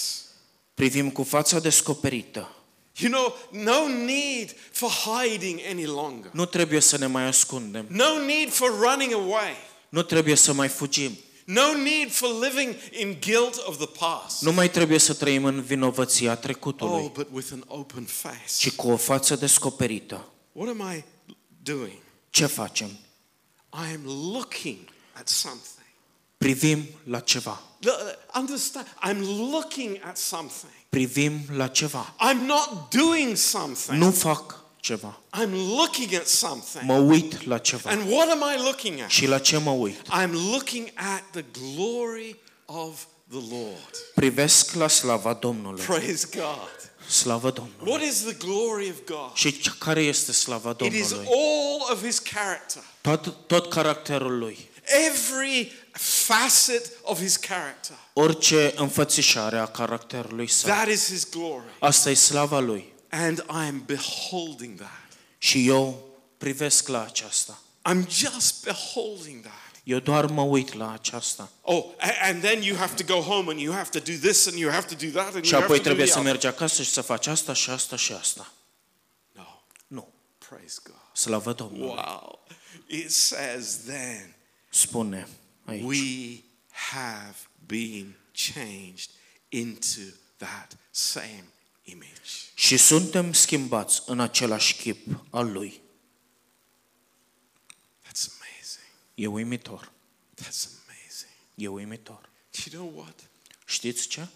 [0.74, 2.57] Privim cu fața descoperită.
[2.98, 6.30] You know, no need for hiding any longer.
[6.32, 7.86] Nu trebuie să ne mai ascundem.
[7.88, 9.52] No need for running away.
[9.88, 11.18] Nu trebuie să mai fugim.
[11.44, 14.42] No need for living in guilt of the past.
[14.42, 18.40] Nu mai trebuie să trăim în vinovăția Oh, trecutului, but with an open face.
[18.58, 20.28] ci cu o față descoperită.
[20.52, 21.04] What am I
[21.62, 21.98] doing?
[22.30, 22.88] Ce facem?
[23.72, 24.00] I am
[24.32, 24.78] looking
[25.12, 25.77] at something.
[26.38, 27.62] Privim la ceva.
[27.80, 28.86] L- Understand?
[29.02, 29.20] I'm
[29.52, 30.70] looking at something.
[30.88, 32.14] Privim la ceva.
[32.20, 33.98] I'm not doing something.
[33.98, 35.18] Nu fac ceva.
[35.32, 36.84] I'm looking at something.
[36.84, 37.90] Mă uit la ceva.
[37.90, 39.10] And what am I looking at?
[39.10, 39.96] Și la ce mă uit?
[40.00, 42.36] I'm looking at the glory
[42.66, 43.90] of the Lord.
[44.14, 45.84] Privesc la slava Domnului.
[45.84, 46.92] Praise God.
[47.08, 47.90] Slavă Domnului.
[47.92, 49.30] What is the glory of God?
[49.34, 51.32] Și ce- care este slava It is Domnului?
[51.36, 52.82] all of his character.
[53.00, 54.68] Tot, tot caracterul lui.
[55.06, 57.96] Every facet of his character.
[58.12, 60.70] Orice înfățișare a caracterului său.
[60.70, 61.64] That is his glory.
[61.80, 62.92] Asta e slava lui.
[63.10, 65.06] And I am beholding that.
[65.38, 67.58] Și eu privesc la aceasta.
[67.90, 69.52] I'm just beholding that.
[69.84, 71.48] Eu doar mă uit la aceasta.
[71.62, 74.46] Oh, a- and then you have to go home and you have to do this
[74.46, 76.12] and you have to do that and Și you have apoi to do trebuie the
[76.12, 76.32] să other.
[76.32, 78.52] mergi acasă și să faci asta și asta și asta.
[79.32, 79.42] No.
[79.86, 80.08] Nu.
[80.48, 80.94] Praise God.
[81.12, 81.86] Slavă Domnului.
[81.86, 82.46] Wow.
[82.86, 84.34] It says then
[84.70, 85.28] Spune
[85.68, 85.84] aici.
[85.84, 89.10] we have been changed
[89.48, 90.00] into
[90.36, 91.44] that same
[91.84, 92.50] image.
[92.54, 95.80] Și suntem schimbați în același chip al lui.
[98.06, 98.86] That's amazing.
[99.14, 99.92] E uimitor.
[100.42, 101.32] That's amazing.
[101.54, 102.30] E uimitor.
[102.50, 103.30] Do you know what?
[103.66, 104.28] Știți ce?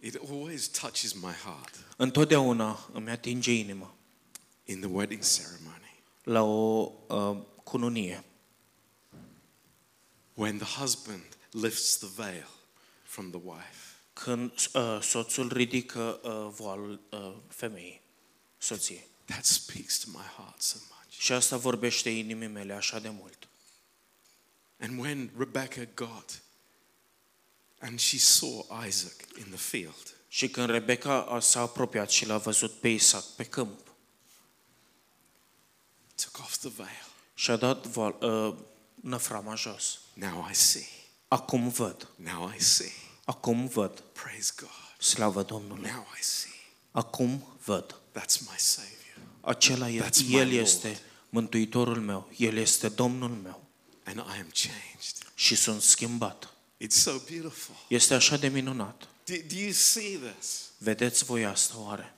[0.00, 3.94] It always touches my heart Întotdeauna îmi atinge inima
[4.64, 5.87] in the wedding ceremony
[6.28, 8.22] la o uh, cununie.
[10.34, 12.46] when the husband lifts the veil
[13.04, 13.96] from the wife.
[14.12, 18.00] Când uh, soțul ridică uh, voalul uh, femeii,
[18.58, 19.06] soției.
[19.24, 21.18] That speaks to my heart so much.
[21.20, 23.48] Și asta vorbește inimii mele așa de mult.
[24.80, 26.42] And when Rebecca got
[27.80, 32.38] and she saw Isaac in the field, Și când Rebecca a- s-a apropiat și l-a
[32.38, 33.87] văzut pe Isaac pe câmp
[36.22, 37.06] took off the veil.
[37.34, 38.54] și a dat voal, uh,
[38.94, 39.98] năframa jos.
[40.14, 40.86] Now I see.
[41.28, 42.08] Acum văd.
[42.16, 42.92] Now I see.
[43.24, 44.00] Acum văd.
[44.00, 44.68] Praise God.
[44.98, 45.90] Slavă Domnului.
[45.90, 46.50] Now I see.
[46.90, 47.94] Acum văd.
[47.94, 49.26] That's my Savior.
[49.40, 50.52] Acela e, That's my El Lord.
[50.60, 52.30] este Mântuitorul meu.
[52.36, 53.62] El este Domnul meu.
[54.04, 55.16] And I am changed.
[55.34, 56.52] Și sunt schimbat.
[56.84, 57.74] It's so beautiful.
[57.88, 59.08] Este așa de minunat.
[59.24, 60.62] Do, do you see this?
[60.78, 62.14] Vedeți voi asta oare?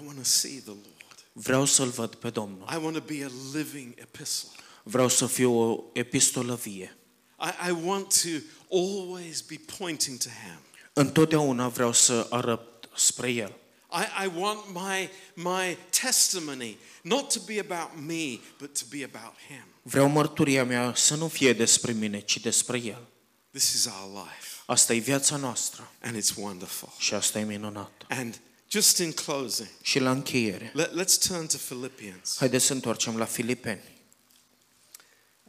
[0.00, 0.97] I want to see the Lord.
[1.42, 2.68] Vreau să-L văd pe Domnul.
[2.72, 4.48] I want to be a living epistle.
[4.82, 6.96] Vreau să fiu o epistolă vie.
[7.40, 8.28] I, I want to
[8.76, 10.58] always be pointing to Him.
[10.92, 13.52] Întotdeauna vreau să arăt spre El.
[13.92, 19.34] I, I want my, my testimony not to be about me, but to be about
[19.48, 19.64] Him.
[19.82, 23.06] Vreau mărturia mea să nu fie despre mine, ci despre El.
[23.50, 26.92] This is our life, Asta e viața noastră and it's wonderful.
[26.98, 28.04] și asta e minunat.
[28.08, 28.40] And
[28.70, 32.36] just in closing, Și la încheiere, let, let's turn to Philippians.
[32.36, 33.82] haideți să întoarcem la Filipeni.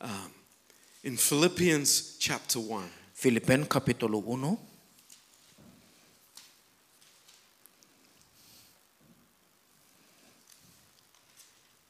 [0.02, 0.32] Um,
[1.02, 4.68] in Philippians chapter 1, Filipeni, capitolul 1,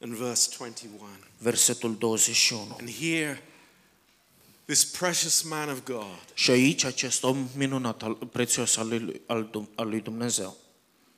[0.02, 1.10] and verse 21.
[1.38, 2.76] versetul 21.
[2.80, 3.42] And here,
[4.66, 9.50] this precious man of God, Și aici acest om minunat, al, prețios al lui, al,
[9.52, 10.58] Dum- al lui Dumnezeu,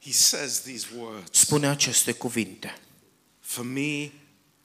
[0.03, 2.77] he says these words spune aceste cuvinte.
[3.39, 4.11] For me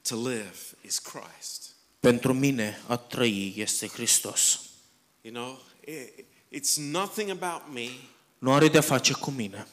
[0.03, 1.63] to live is Christ.
[2.01, 4.61] Pentru mine a trăi este Hristos.
[5.21, 7.89] You know, it, it's nothing about me,
[8.39, 9.67] Nu are de-a face cu mine,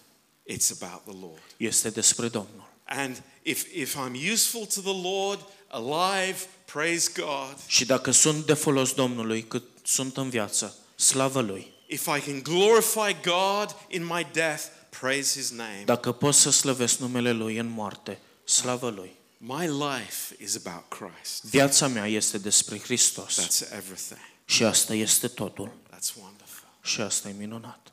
[0.51, 1.41] it's about the Lord.
[1.57, 2.72] este despre Domnul.
[2.84, 7.55] And if, if I'm useful to the Lord, alive, praise God.
[7.68, 11.72] Și dacă sunt de folos Domnului cât sunt în viață, slavă Lui.
[11.88, 14.64] If I can glorify God in my death,
[15.00, 15.82] praise His name.
[15.86, 19.16] Dacă pot să slăvesc numele Lui în moarte, slavă Lui.
[19.38, 21.44] My life is about Christ.
[21.44, 23.41] Viața mea este despre Hristos.
[23.41, 24.20] That's everything.
[24.46, 25.74] Și asta este totul.
[25.89, 26.68] That's wonderful.
[26.82, 27.91] Și asta e minunat.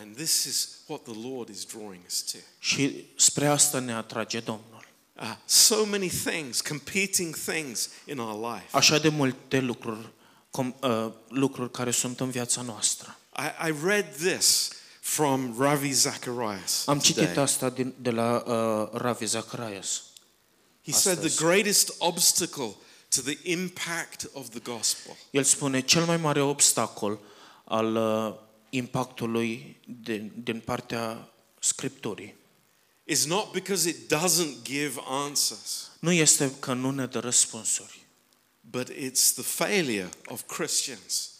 [0.00, 2.38] And this is what the Lord is drawing us to.
[2.58, 4.88] Și spre asta ne atrage Domnul.
[5.20, 8.66] Uh, so many things, competing things in our life.
[8.70, 10.12] Așa de multe lucruri,
[10.50, 13.18] com, uh, lucruri care sunt în viața noastră.
[13.36, 14.70] I, I read this
[15.10, 16.86] from Ravi Zacharias.
[16.86, 17.42] Am citit today.
[17.42, 20.02] asta din, de la uh, Ravi Zacharias.
[20.84, 21.44] He said the astăzi.
[21.44, 22.76] greatest obstacle
[23.08, 27.18] to the impact of the gospel El spune cel mai mare obstacol
[27.64, 28.34] al uh,
[28.70, 32.34] impactului din, din partea Scripturii
[33.04, 38.06] is not because it doesn't give answers, nu este că nu ne dă răspunsuri,
[38.60, 41.30] but it's the failure of Christians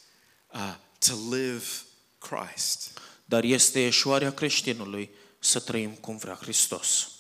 [0.53, 1.65] uh, to live
[2.19, 3.00] Christ.
[3.31, 7.11] Dar este eșuarea creștinului să trăim cum vrea Hristos.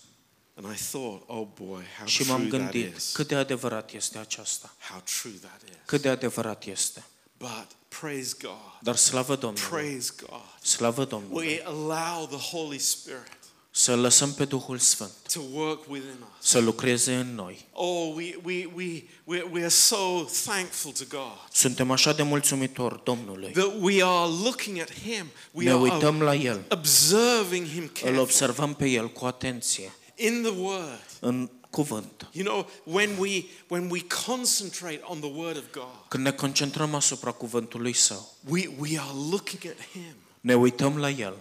[0.54, 3.10] And I thought, oh boy, how Și m-am true that gândit is.
[3.12, 4.74] cât de adevărat este aceasta.
[4.88, 5.76] How true that is.
[5.84, 7.04] Cât de adevărat este.
[7.38, 7.66] But
[8.00, 8.78] praise God.
[8.80, 9.68] Dar slavă Domnului.
[9.68, 10.62] Praise God.
[10.62, 11.46] Slavă Domnului.
[11.46, 13.38] We allow the Holy Spirit
[13.72, 16.48] Să lăsăm pe Duhul Sfânt to work within us.
[16.48, 17.66] să lucreze în noi.
[17.72, 23.00] Oh, we, we, we, we, we are so thankful to God Suntem așa de mulțumitori
[23.04, 23.50] Domnului.
[23.52, 25.26] that we are looking at Him.
[25.52, 26.64] We Ne are uităm la El.
[26.70, 31.00] observing Him Îl carefully observăm pe El cu atenție in the Word.
[31.20, 32.28] în cuvânt.
[32.32, 36.94] You know, when we, when we concentrate on the Word of God, Când ne concentrăm
[36.94, 41.34] asupra cuvântului Său, we, we are looking at Him ne uităm la El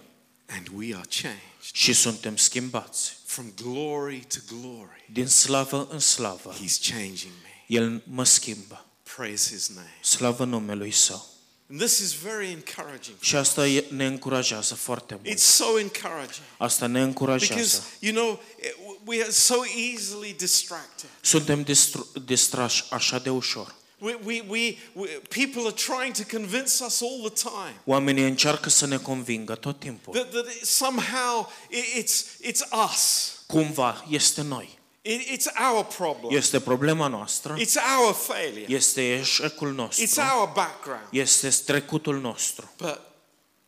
[0.50, 1.40] and we are changed
[1.74, 3.18] și suntem schimbați.
[3.26, 5.06] from glory to glory.
[5.12, 7.64] Din slavă în slavă, He's changing me.
[7.68, 8.86] El mă schimbă.
[9.16, 9.94] Praise His name.
[10.02, 11.28] Slavă numelui Său.
[11.72, 13.16] And this is very encouraging.
[13.20, 15.36] Și asta e- ne încurajează foarte mult.
[15.38, 17.54] It's so encouraging Asta ne încurajează.
[17.54, 18.76] because, you know, it-
[19.06, 19.56] we are so
[19.92, 21.10] easily distracted.
[21.22, 23.76] Suntem distru- distrași așa de ușor.
[24.02, 28.70] We, we, we, we, people are trying to convince us all the time Oamenii încearcă
[28.70, 30.14] să ne convingă tot timpul.
[30.14, 33.34] that, that it- somehow it, it's, it's us.
[33.48, 34.78] Cumva este noi.
[35.02, 36.36] It, it's our problem.
[36.38, 37.58] Este problema noastră.
[37.60, 38.74] It's our failure.
[38.74, 40.22] Este eșecul It's nostru.
[40.38, 41.08] our background.
[41.12, 42.72] Este trecutul nostru.
[42.78, 43.02] But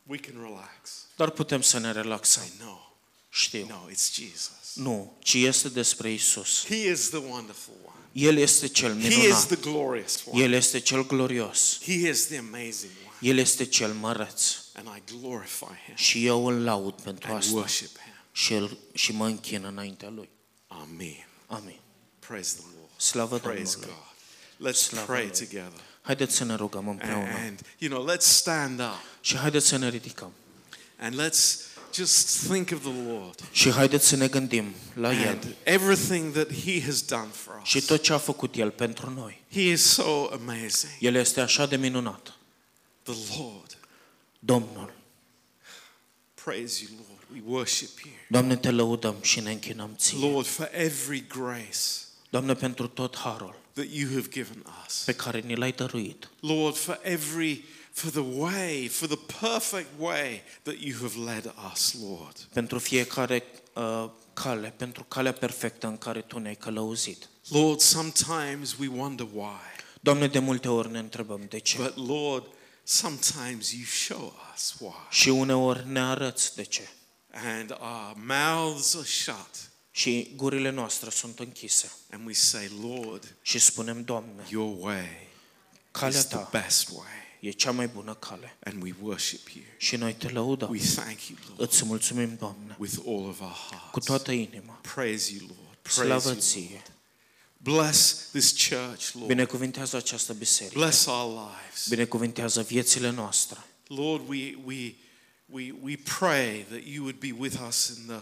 [0.04, 0.90] we can relax.
[1.16, 2.44] Dar putem să ne relaxăm.
[2.44, 2.78] Say, no,
[3.30, 3.66] Știu.
[3.70, 4.50] no, it's Jesus.
[4.76, 6.66] Nu, ci este despre Isus.
[6.66, 7.91] He is the wonderful one.
[8.12, 10.44] El este cel He is the glorious one.
[10.44, 11.80] El este cel glorios.
[11.84, 13.30] He is the amazing one.
[13.32, 14.56] El este cel măreț.
[14.74, 17.54] And I glorify him Și eu îl laud pentru and asta.
[17.54, 18.14] worship him.
[18.32, 20.30] Și, el, și mă închin înaintea lui.
[20.68, 21.28] Amen.
[21.48, 21.80] Amin.
[22.20, 22.92] Praise the Lord.
[23.02, 23.96] Slavă Praise Domnului.
[24.60, 24.70] God.
[24.72, 25.38] Let's Slavă pray Lui.
[25.38, 25.82] together.
[26.02, 27.38] Haideți să ne rugăm And, împreună.
[27.46, 30.32] and, you know, let's stand up Și haideți să ne ridicăm.
[31.00, 31.60] and let's
[31.94, 35.28] just think of the Lord Și haideți să ne gândim la El.
[35.28, 37.86] and everything that He has done for Și us.
[37.86, 39.42] tot ce a făcut El pentru noi.
[39.52, 40.92] He is so amazing.
[41.00, 42.34] El este așa de minunat.
[43.04, 43.78] The Lord.
[44.40, 44.94] Domnul.
[46.44, 47.10] Praise you, Lord.
[47.46, 48.14] We worship you.
[48.30, 50.18] Doamne, te lăudăm și ne închinăm ție.
[50.30, 51.78] Lord, for every grace
[52.30, 55.02] Doamne, pentru tot harul that you have given us.
[55.06, 56.30] pe care ni l-ai dăruit.
[56.40, 61.96] Lord, for every, for the way, for the perfect way that you have led us,
[62.02, 62.48] Lord.
[62.54, 67.30] Pentru fiecare uh, cale, pentru calea perfectă în care Tu ne-ai călăuzit.
[67.48, 69.80] Lord, sometimes we wonder why.
[70.02, 71.78] Doamne, de multe ori ne întrebăm de ce.
[71.78, 72.46] But Lord,
[72.84, 75.08] sometimes you show us why.
[75.10, 76.90] Și uneori ne arăți de ce.
[77.32, 79.72] And our mouths are shut.
[79.92, 81.92] Și gurile noastre sunt închise.
[82.12, 85.30] And we say, Lord, Și spunem, Doamne, your way
[85.92, 87.21] calea is the Ta best way.
[87.42, 88.58] E cea mai bună cale.
[88.64, 89.64] And we worship you.
[89.78, 90.70] Și noi te lăudăm.
[90.70, 94.06] We thank you, Lord, Îți mulțumim, Doamne, with all of our cu hearts.
[94.06, 94.74] toată inima.
[94.94, 95.78] Praise you, Lord.
[95.82, 96.70] Praise Slavă you, ție.
[96.72, 96.92] Lord.
[97.58, 99.28] Bless this church, Lord.
[99.28, 100.80] Binecuvintează această biserică.
[100.80, 101.88] Bless our lives.
[101.90, 103.58] Binecuvintează viețile noastre.
[103.88, 104.96] Lord, we, we,
[105.46, 108.16] we, we pray that you would be with us in the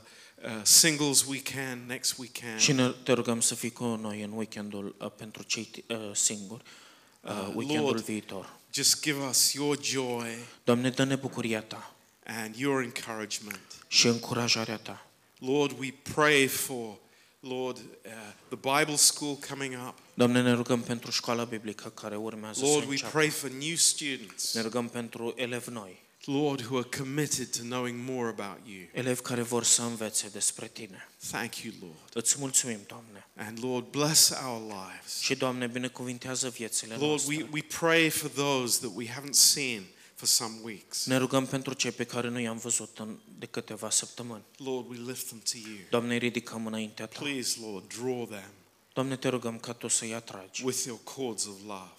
[0.47, 2.79] uh, singles weekend, next Și weekend.
[2.79, 7.31] ne, te rugăm să fii cu noi în weekendul uh, pentru cei uh, singuri, uh,
[7.31, 8.57] Uh, weekendul Lord, viitor.
[8.73, 11.93] Just give us your joy Doamne, dă-ne bucuria Ta
[12.25, 13.61] and your encouragement.
[13.87, 15.05] și încurajarea Ta.
[15.39, 16.97] Lord, we pray for,
[17.39, 18.11] Lord, uh,
[18.49, 19.97] the Bible school coming up.
[20.13, 23.11] Doamne, ne rugăm pentru școala biblică care urmează Lord, să we înceapă.
[23.11, 24.53] pray for new students.
[24.53, 26.01] Ne rugăm pentru elevi noi,
[26.31, 28.87] Lord, who are committed to knowing more about you.
[28.91, 31.09] elevi care vor să învețe despre Tine.
[31.31, 32.09] Thank you, Lord.
[32.13, 33.27] Îți mulțumim, Doamne.
[33.35, 35.19] And Lord, bless our lives.
[35.19, 37.35] Și, Doamne, binecuvintează viețile Lord, noastre.
[37.35, 39.83] we, we pray for those that we haven't seen
[40.15, 41.05] for some weeks.
[41.05, 44.43] Ne rugăm pentru cei pe care nu i-am văzut în, de câteva săptămâni.
[44.57, 45.77] Lord, we lift them to you.
[45.89, 47.19] Doamne, îi ridicăm înaintea Ta.
[47.19, 48.49] Please, Lord, draw them
[48.93, 51.91] Doamne, te rugăm ca Tu să-i atragi with your cords of love,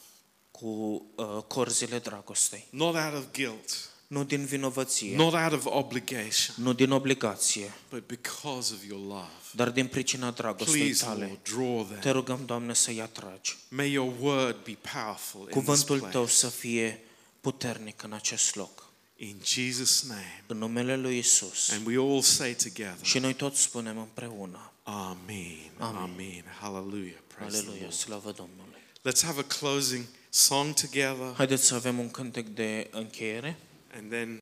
[0.50, 0.66] cu
[1.14, 2.66] uh, corzile dragostei.
[2.70, 8.06] not out of guilt, Nu din vinovăție, not out of obligation, nu din obligație, but
[8.06, 9.30] because of your love.
[9.52, 11.24] dar din pricina dragostei Please, Tale.
[11.24, 12.12] Lord, draw Te them.
[12.12, 13.56] rugăm, Doamne, să-i atragi.
[13.68, 16.32] May your word be powerful in this Cuvântul Tău place.
[16.34, 17.00] să fie
[17.40, 18.88] puternic în acest loc.
[19.16, 20.42] In Jesus' name.
[20.46, 21.70] În numele Lui Isus.
[21.70, 24.72] And we all say together, Și noi toți spunem împreună.
[24.82, 25.70] Amen.
[25.78, 26.00] Amen.
[26.02, 26.44] Amen.
[26.60, 27.14] Hallelujah.
[27.34, 27.94] Praise the Aleluia, Lord.
[27.94, 28.80] slavă Domnului.
[29.08, 33.58] Let's have a closing song together Haideți să avem un cântec de încheiere.
[33.92, 34.38] And then